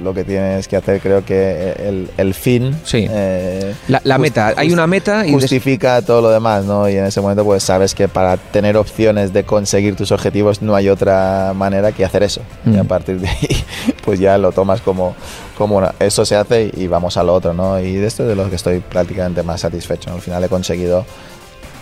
lo 0.03 0.13
que 0.13 0.23
tienes 0.23 0.67
que 0.67 0.77
hacer. 0.77 0.99
Creo 0.99 1.23
que 1.23 1.73
el, 1.77 2.09
el 2.17 2.33
fin. 2.33 2.75
Sí. 2.83 3.07
Eh, 3.09 3.75
la, 3.87 4.17
meta. 4.17 4.53
Hay 4.57 4.71
una 4.71 4.87
meta 4.87 5.25
y. 5.25 5.31
Justifica 5.31 6.01
todo 6.01 6.21
lo 6.21 6.29
demás, 6.29 6.65
¿no? 6.65 6.89
Y 6.89 6.95
en 6.95 7.05
ese 7.05 7.21
momento, 7.21 7.43
pues 7.43 7.63
sabes 7.63 7.93
que 7.93 8.07
para 8.07 8.37
tener 8.37 8.77
opciones 8.77 9.33
de 9.33 9.43
conseguir 9.43 9.95
tus 9.95 10.11
objetivos 10.11 10.61
no 10.61 10.75
hay 10.75 10.89
otra 10.89 11.53
manera 11.55 11.91
que 11.91 12.03
hacer 12.03 12.23
eso. 12.23 12.41
Y 12.65 12.77
a 12.77 12.83
mm. 12.83 12.87
partir 12.87 13.19
de 13.19 13.27
ahí, 13.27 13.63
pues 14.05 14.19
ya 14.19 14.37
lo 14.37 14.51
tomas 14.51 14.81
como, 14.81 15.15
como 15.57 15.81
eso 15.99 16.25
se 16.25 16.35
hace 16.35 16.71
y 16.75 16.87
vamos 16.87 17.17
a 17.17 17.23
lo 17.23 17.33
otro, 17.33 17.53
¿no? 17.53 17.79
Y 17.79 17.95
de 17.95 18.07
esto 18.07 18.23
es 18.23 18.29
de 18.29 18.35
lo 18.35 18.49
que 18.49 18.55
estoy 18.55 18.79
prácticamente 18.79 19.43
más 19.43 19.61
satisfecho. 19.61 20.11
Al 20.11 20.21
final 20.21 20.43
he 20.43 20.49
conseguido. 20.49 21.05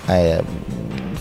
Eh, 0.09 0.41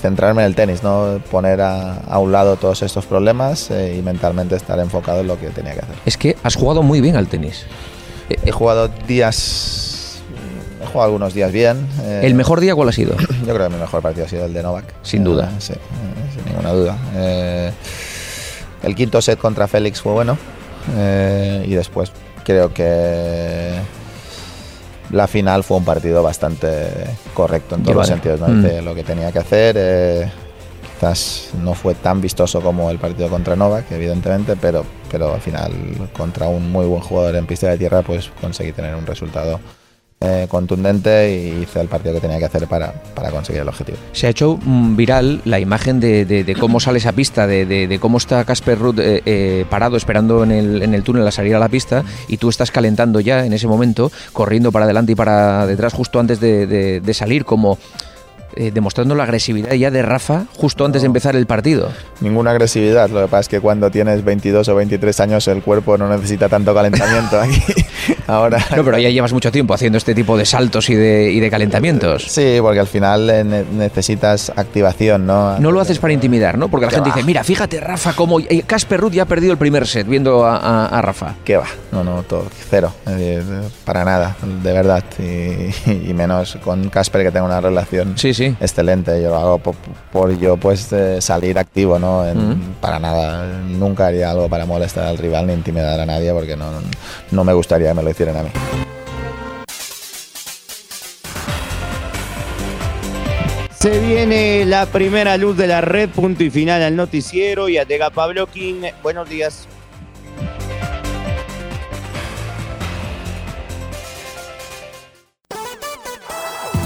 centrarme 0.00 0.42
en 0.42 0.48
el 0.48 0.54
tenis, 0.56 0.82
no 0.82 1.20
poner 1.30 1.60
a, 1.60 2.18
un 2.18 2.32
lado 2.32 2.56
todos 2.56 2.82
estos 2.82 3.06
problemas 3.06 3.70
eh, 3.70 3.96
y 3.96 4.02
mentalmente 4.02 4.56
estar 4.56 4.78
enfocado 4.80 5.20
en 5.20 5.28
lo 5.28 5.38
que 5.38 5.50
tenía 5.50 5.74
que 5.74 5.80
hacer. 5.80 5.94
Es 6.04 6.16
que 6.16 6.36
has 6.42 6.56
jugado 6.56 6.82
muy 6.82 7.00
bien 7.00 7.14
al 7.14 7.28
tenis. 7.28 7.66
He, 8.28 8.50
jugado 8.50 8.88
días, 9.06 10.22
he 10.82 10.86
jugado 10.86 11.04
algunos 11.04 11.34
días 11.34 11.52
bien. 11.52 11.86
Eh, 12.02 12.22
¿El 12.24 12.34
mejor 12.34 12.58
día 12.58 12.74
cuál 12.74 12.88
ha 12.88 12.92
sido? 12.92 13.16
Yo 13.46 13.54
creo 13.54 13.68
que 13.68 13.74
mi 13.74 13.80
mejor 13.80 14.02
partido 14.02 14.26
ha 14.26 14.28
sido 14.28 14.44
el 14.46 14.52
de 14.52 14.62
Novak. 14.64 14.86
Sin 15.02 15.22
duda. 15.22 15.52
Sí, 15.60 15.74
sin 16.34 16.44
ninguna 16.46 16.72
duda. 16.72 16.98
el 18.82 18.94
quinto 18.96 19.22
set 19.22 19.38
contra 19.38 19.68
Félix 19.68 20.00
fue 20.00 20.12
bueno 20.12 20.36
y 21.64 21.74
después 21.74 22.10
creo 22.44 22.74
que 22.74 23.78
la 25.12 25.26
final 25.28 25.62
fue 25.62 25.76
un 25.76 25.84
partido 25.84 26.22
bastante 26.22 26.88
correcto 27.34 27.76
en 27.76 27.82
todos 27.82 27.96
los 27.96 28.06
sentidos. 28.06 28.40
¿no? 28.40 28.48
Mm. 28.48 28.84
lo 28.84 28.94
que 28.94 29.04
tenía 29.04 29.30
que 29.30 29.38
hacer. 29.38 29.76
Eh, 29.78 30.30
quizás 30.94 31.50
no 31.62 31.74
fue 31.74 31.94
tan 31.94 32.20
vistoso 32.20 32.60
como 32.60 32.90
el 32.90 32.98
partido 32.98 33.28
contra 33.28 33.56
Novak, 33.56 33.90
evidentemente, 33.92 34.56
pero, 34.56 34.84
pero 35.10 35.34
al 35.34 35.40
final 35.40 35.72
contra 36.16 36.48
un 36.48 36.70
muy 36.70 36.86
buen 36.86 37.02
jugador 37.02 37.36
en 37.36 37.46
pista 37.46 37.68
de 37.68 37.78
tierra, 37.78 38.02
pues 38.02 38.30
conseguí 38.40 38.72
tener 38.72 38.94
un 38.94 39.06
resultado 39.06 39.60
eh, 40.24 40.46
contundente 40.48 41.32
y 41.32 41.62
hice 41.62 41.80
el 41.80 41.88
partido 41.88 42.14
que 42.14 42.20
tenía 42.20 42.38
que 42.38 42.44
hacer 42.44 42.66
para, 42.68 42.92
para 42.92 43.30
conseguir 43.30 43.62
el 43.62 43.68
objetivo. 43.68 43.98
Se 44.12 44.26
ha 44.26 44.30
hecho 44.30 44.58
mm, 44.62 44.96
viral 44.96 45.40
la 45.44 45.58
imagen 45.58 46.00
de, 46.00 46.56
cómo 46.58 46.80
sale 46.80 46.98
esa 46.98 47.12
pista, 47.12 47.46
de, 47.46 47.98
cómo 48.00 48.18
está 48.18 48.44
Casper 48.44 48.78
Ruth 48.78 48.98
eh, 48.98 49.22
eh, 49.26 49.64
parado 49.68 49.96
esperando 49.96 50.44
en 50.44 50.52
el, 50.52 50.82
en 50.82 50.94
el 50.94 51.02
túnel 51.02 51.26
a 51.26 51.30
salir 51.30 51.54
a 51.54 51.58
la 51.58 51.68
pista 51.68 52.04
y 52.28 52.36
tú 52.36 52.48
estás 52.48 52.70
calentando 52.70 53.20
ya 53.20 53.44
en 53.44 53.52
ese 53.52 53.66
momento, 53.66 54.12
corriendo 54.32 54.70
para 54.70 54.84
adelante 54.84 55.12
y 55.12 55.14
para 55.14 55.66
detrás 55.66 55.92
justo 55.92 56.20
antes 56.20 56.40
de, 56.40 57.02
salir 57.12 57.44
como 57.44 57.78
eh, 58.56 58.70
demostrando 58.72 59.14
la 59.14 59.24
agresividad 59.24 59.72
ya 59.72 59.90
de 59.90 60.02
Rafa 60.02 60.44
justo 60.56 60.84
antes 60.84 61.02
de 61.02 61.06
empezar 61.06 61.36
el 61.36 61.46
partido. 61.46 61.90
Ninguna 62.20 62.52
agresividad, 62.52 63.10
lo 63.10 63.20
que 63.22 63.26
pasa 63.26 63.40
es 63.40 63.48
que 63.48 63.60
cuando 63.60 63.90
tienes 63.90 64.24
22 64.24 64.68
o 64.68 64.74
23 64.74 65.20
años 65.20 65.48
el 65.48 65.62
cuerpo 65.62 65.98
no 65.98 66.08
necesita 66.08 66.48
tanto 66.48 66.74
calentamiento 66.74 67.40
aquí. 67.40 67.62
Ahora. 68.26 68.58
No, 68.76 68.84
pero 68.84 68.98
ya 68.98 69.10
llevas 69.10 69.32
mucho 69.32 69.52
tiempo 69.52 69.74
haciendo 69.74 69.98
este 69.98 70.14
tipo 70.14 70.36
de 70.36 70.46
saltos 70.46 70.88
y 70.88 70.94
de, 70.94 71.30
y 71.30 71.40
de 71.40 71.50
calentamientos. 71.50 72.24
Sí, 72.26 72.56
porque 72.62 72.80
al 72.80 72.86
final 72.86 73.28
eh, 73.28 73.44
necesitas 73.44 74.50
activación, 74.56 75.26
¿no? 75.26 75.58
No 75.58 75.70
lo 75.70 75.80
haces 75.80 75.98
para 75.98 76.14
intimidar, 76.14 76.56
¿no? 76.56 76.68
Porque 76.68 76.86
la 76.86 76.92
gente 76.92 77.10
dice, 77.10 77.22
mira, 77.22 77.44
fíjate, 77.44 77.80
Rafa, 77.80 78.14
cómo. 78.14 78.40
Eh, 78.40 78.64
Casper 78.66 78.98
Ruth 78.98 79.12
ya 79.12 79.24
ha 79.24 79.26
perdido 79.26 79.52
el 79.52 79.58
primer 79.58 79.86
set 79.86 80.06
viendo 80.06 80.46
a, 80.46 81.02
Rafa. 81.02 81.34
¿Qué 81.44 81.58
va? 81.58 81.66
No, 81.90 82.02
no, 82.02 82.22
todo, 82.22 82.46
cero. 82.70 82.92
para 83.84 84.04
nada, 84.04 84.36
de 84.62 84.72
verdad. 84.72 85.04
Y, 85.18 86.12
menos 86.14 86.56
con 86.64 86.88
Casper 86.88 87.24
que 87.24 87.30
tengo 87.30 87.46
una 87.46 87.60
relación. 87.60 88.14
Sí, 88.16 88.32
sí 88.32 88.56
excelente. 88.72 89.22
Yo 89.22 89.30
lo 89.30 89.36
hago 89.36 89.58
por, 90.12 90.38
yo 90.38 90.56
pues 90.56 90.92
eh, 90.92 91.20
salir 91.20 91.58
activo, 91.58 91.98
¿no? 91.98 92.24
Para 92.80 92.98
nada. 92.98 93.46
Nunca 93.68 94.06
haría 94.06 94.30
algo 94.30 94.48
para 94.48 94.66
molestar 94.66 95.04
al 95.04 95.18
rival 95.18 95.46
ni 95.46 95.52
intimidar 95.52 96.00
a 96.00 96.06
nadie 96.06 96.32
porque 96.32 96.56
no, 96.56 96.70
no 97.30 97.44
me 97.44 97.52
gustaría 97.52 97.88
que 97.88 97.94
me 97.94 98.02
lo 98.02 98.10
hicieran 98.12 98.36
a 98.36 98.42
mí. 98.44 98.50
Se 103.82 103.98
viene 103.98 104.64
la 104.64 104.86
primera 104.86 105.36
luz 105.36 105.56
de 105.56 105.66
la 105.66 105.80
red, 105.80 106.08
punto 106.08 106.44
y 106.44 106.50
final 106.50 106.82
al 106.82 106.94
noticiero. 106.94 107.68
Y 107.68 107.78
Atega 107.78 108.10
Pablo 108.10 108.46
King. 108.46 108.82
Buenos 109.02 109.28
días. 109.28 109.66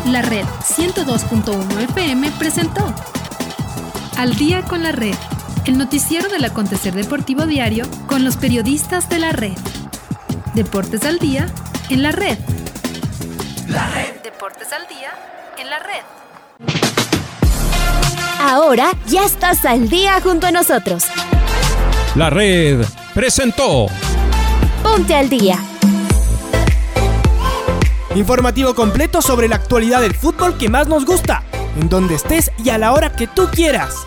La 0.07 0.23
red 0.23 0.45
102.1 0.45 1.81
FM 1.91 2.31
presentó 2.39 2.95
Al 4.17 4.35
día 4.37 4.63
con 4.63 4.83
la 4.83 4.93
red, 4.93 5.17
el 5.67 5.77
noticiero 5.77 6.31
del 6.31 6.45
acontecer 6.45 6.95
deportivo 6.95 7.45
diario 7.45 7.85
con 8.07 8.25
los 8.25 8.39
periodistas 8.39 9.11
de 9.11 9.19
la 9.19 9.33
red. 9.33 9.53
Deportes 10.57 11.05
al 11.05 11.19
día 11.19 11.47
en 11.91 12.03
la 12.03 12.13
red. 12.13 12.39
La 13.69 13.91
red. 13.91 14.23
Deportes 14.25 14.73
al 14.73 14.89
día 14.89 15.11
en 15.59 15.69
la 15.69 15.79
red. 15.81 16.01
Ahora 18.41 18.93
ya 19.07 19.27
estás 19.27 19.67
al 19.67 19.91
día 19.91 20.19
junto 20.23 20.47
a 20.47 20.51
nosotros. 20.53 21.09
La 22.15 22.31
red 22.31 22.83
presentó. 23.13 23.89
Ponte 24.83 25.15
al 25.15 25.29
día 25.29 25.59
Informativo 28.15 28.75
completo 28.75 29.21
sobre 29.21 29.49
la 29.49 29.57
actualidad 29.57 30.01
del 30.01 30.15
fútbol 30.15 30.57
que 30.57 30.71
más 30.71 30.89
nos 30.89 31.05
gusta, 31.05 31.43
en 31.79 31.91
donde 31.91 32.15
estés 32.15 32.51
y 32.65 32.71
a 32.71 32.79
la 32.79 32.95
hora 32.95 33.13
que 33.13 33.27
tú 33.27 33.47
quieras. 33.53 34.07